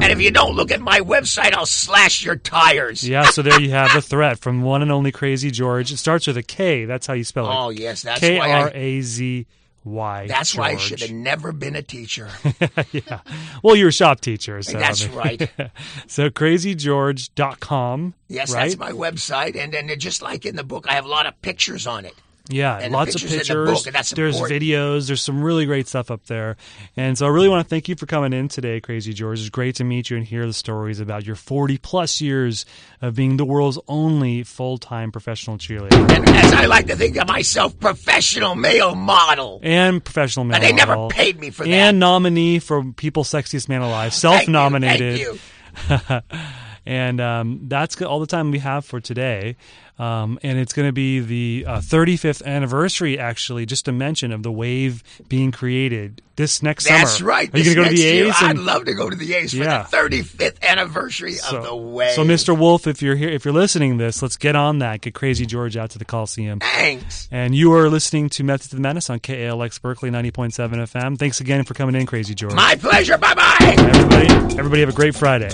And 0.00 0.12
if 0.12 0.20
you 0.20 0.30
don't 0.30 0.54
look 0.54 0.70
at 0.70 0.80
my 0.80 1.00
website, 1.00 1.54
I'll 1.54 1.66
slash 1.66 2.24
your 2.24 2.36
tires. 2.36 3.06
Yeah, 3.06 3.30
so 3.30 3.42
there 3.42 3.60
you 3.60 3.70
have 3.70 3.92
the 3.92 4.02
threat 4.02 4.38
from 4.38 4.62
one 4.62 4.82
and 4.82 4.92
only 4.92 5.12
Krazy 5.12 5.52
George. 5.52 5.92
It 5.92 5.96
starts 5.96 6.26
with 6.26 6.36
a 6.36 6.42
K. 6.42 6.84
That's 6.84 7.06
how 7.06 7.14
you 7.14 7.24
spell 7.24 7.46
it. 7.46 7.54
Oh, 7.54 7.70
yes, 7.70 8.02
that's 8.02 8.20
K 8.20 8.38
why 8.38 8.52
R 8.52 8.70
A 8.74 9.00
Z 9.00 9.46
Y. 9.90 10.26
that's 10.26 10.54
why 10.54 10.70
I 10.70 10.76
should 10.76 11.00
have 11.00 11.10
never 11.10 11.52
been 11.52 11.76
a 11.76 11.82
teacher. 11.82 12.28
yeah. 12.92 13.20
Well, 13.62 13.76
you're 13.76 13.88
a 13.88 13.92
shop 13.92 14.20
teacher. 14.20 14.62
So, 14.62 14.78
That's 14.78 15.04
I 15.04 15.08
mean- 15.08 15.16
right. 15.16 15.50
so 16.06 16.30
krazygeorge.com. 16.30 18.14
Yes, 18.28 18.52
right? 18.52 18.60
that's 18.64 18.76
my 18.78 18.92
website. 18.92 19.56
And 19.56 19.72
then 19.72 19.90
just 19.98 20.22
like 20.22 20.44
in 20.46 20.56
the 20.56 20.64
book, 20.64 20.86
I 20.88 20.92
have 20.94 21.04
a 21.04 21.08
lot 21.08 21.26
of 21.26 21.40
pictures 21.42 21.86
on 21.86 22.04
it. 22.04 22.14
Yeah, 22.48 22.78
And 22.78 22.92
lots 22.92 23.14
of 23.14 23.20
pictures 23.20 23.46
the 23.48 23.54
book, 23.54 23.84
there's 24.14 24.36
important. 24.36 24.62
videos. 24.62 25.06
There's 25.06 25.20
some 25.22 25.42
really 25.42 25.66
great 25.66 25.86
stuff 25.88 26.10
up 26.10 26.24
there. 26.26 26.56
And 26.96 27.16
so 27.18 27.26
I 27.26 27.28
really 27.28 27.48
want 27.48 27.64
to 27.64 27.68
thank 27.68 27.88
you 27.88 27.94
for 27.96 28.06
coming 28.06 28.32
in 28.32 28.48
today, 28.48 28.80
Krazy 28.80 29.14
George. 29.14 29.40
It's 29.40 29.50
great 29.50 29.74
to 29.76 29.84
meet 29.84 30.08
you 30.10 30.16
and 30.16 30.24
hear 30.26 30.46
the 30.46 30.52
stories 30.52 30.98
about 31.00 31.26
your 31.26 31.36
40 31.36 31.78
plus 31.78 32.20
years 32.20 32.64
of 33.02 33.14
being 33.14 33.36
the 33.36 33.44
world's 33.44 33.78
only 33.86 34.42
full 34.44 34.78
time 34.78 35.12
professional 35.12 35.58
cheerleader 35.58 35.92
And 36.10 36.28
as 36.28 36.52
I 36.54 36.66
like 36.66 36.86
to 36.86 36.96
think 36.96 37.16
of 37.16 37.28
myself, 37.28 37.78
professional 37.78 38.54
male 38.54 38.94
model. 38.94 39.60
and 39.62 40.02
professional 40.02 40.44
male 40.44 40.58
model. 40.58 40.68
And 40.68 40.76
they 40.78 40.80
never 40.80 40.94
model, 40.94 41.10
paid 41.10 41.38
me 41.38 41.50
for 41.50 41.64
that. 41.64 41.70
and 41.70 41.98
nominee 41.98 42.58
for 42.60 42.82
People's 42.92 43.28
Sexiest 43.30 43.68
Man 43.68 43.82
Alive, 43.82 44.12
Thank 44.14 44.14
you, 44.14 44.44
self 44.46 44.48
nominated. 44.48 45.38
And 46.88 47.20
um, 47.20 47.60
that's 47.64 48.00
all 48.00 48.18
the 48.18 48.26
time 48.26 48.50
we 48.50 48.60
have 48.60 48.82
for 48.82 48.98
today. 48.98 49.56
Um, 49.98 50.38
and 50.42 50.58
it's 50.58 50.72
going 50.72 50.88
to 50.88 50.92
be 50.92 51.20
the 51.20 51.64
uh, 51.68 51.78
35th 51.80 52.42
anniversary, 52.46 53.18
actually, 53.18 53.66
just 53.66 53.84
to 53.84 53.92
mention, 53.92 54.32
of 54.32 54.42
the 54.42 54.50
wave 54.50 55.02
being 55.28 55.52
created 55.52 56.22
this 56.36 56.62
next 56.62 56.84
That's 56.88 56.94
summer. 56.96 57.04
That's 57.10 57.20
right. 57.20 57.54
Are 57.54 57.58
you 57.58 57.74
going 57.74 57.76
to 57.76 57.82
go 57.82 57.88
to 57.90 57.94
the 57.94 58.06
A's? 58.06 58.34
I'd 58.40 58.50
And- 58.56 58.64
love 58.64 58.86
to 58.86 58.94
go 58.94 59.10
to 59.10 59.16
the 59.16 59.34
A's 59.34 59.52
Yeah. 59.52 59.82
for 59.84 60.08
the 60.08 60.22
35th 60.22 60.62
anniversary 60.62 61.32
so, 61.32 61.58
of 61.58 61.64
the 61.64 61.76
wave. 61.76 62.12
so, 62.12 62.24
Mr. 62.24 62.56
Wolff, 62.56 62.86
if 62.86 63.02
you're 63.02 63.16
here, 63.16 63.28
if 63.28 63.44
you're 63.44 63.52
listening 63.52 63.98
to 63.98 64.04
this, 64.04 64.22
let's 64.22 64.38
get 64.38 64.56
on 64.56 64.78
that. 64.78 65.02
Get 65.02 65.12
Krazy 65.12 65.46
George 65.46 65.76
out 65.76 65.90
to 65.90 65.98
the 65.98 66.06
Coliseum. 66.06 66.60
Thanks. 66.60 67.28
And 67.30 67.54
you 67.54 67.74
are 67.74 67.90
listening 67.90 68.30
to 68.30 68.44
Method 68.44 68.70
to 68.70 68.76
the 68.76 68.82
Madness 68.82 69.10
on 69.10 69.18
KALX 69.18 69.82
Berkeley 69.82 70.10
90.7 70.10 70.52
FM. 70.54 71.18
Thanks 71.18 71.40
again 71.42 71.64
for 71.64 71.74
coming 71.74 71.96
in, 71.96 72.06
Krazy 72.06 72.34
George. 72.34 72.54
My 72.54 72.76
pleasure. 72.76 73.18
Bye 73.18 73.34
bye. 73.34 73.56
everybody, 73.76 74.56
everybody 74.58 74.80
have 74.80 74.88
a 74.88 74.92
great 74.92 75.14
Friday. 75.14 75.50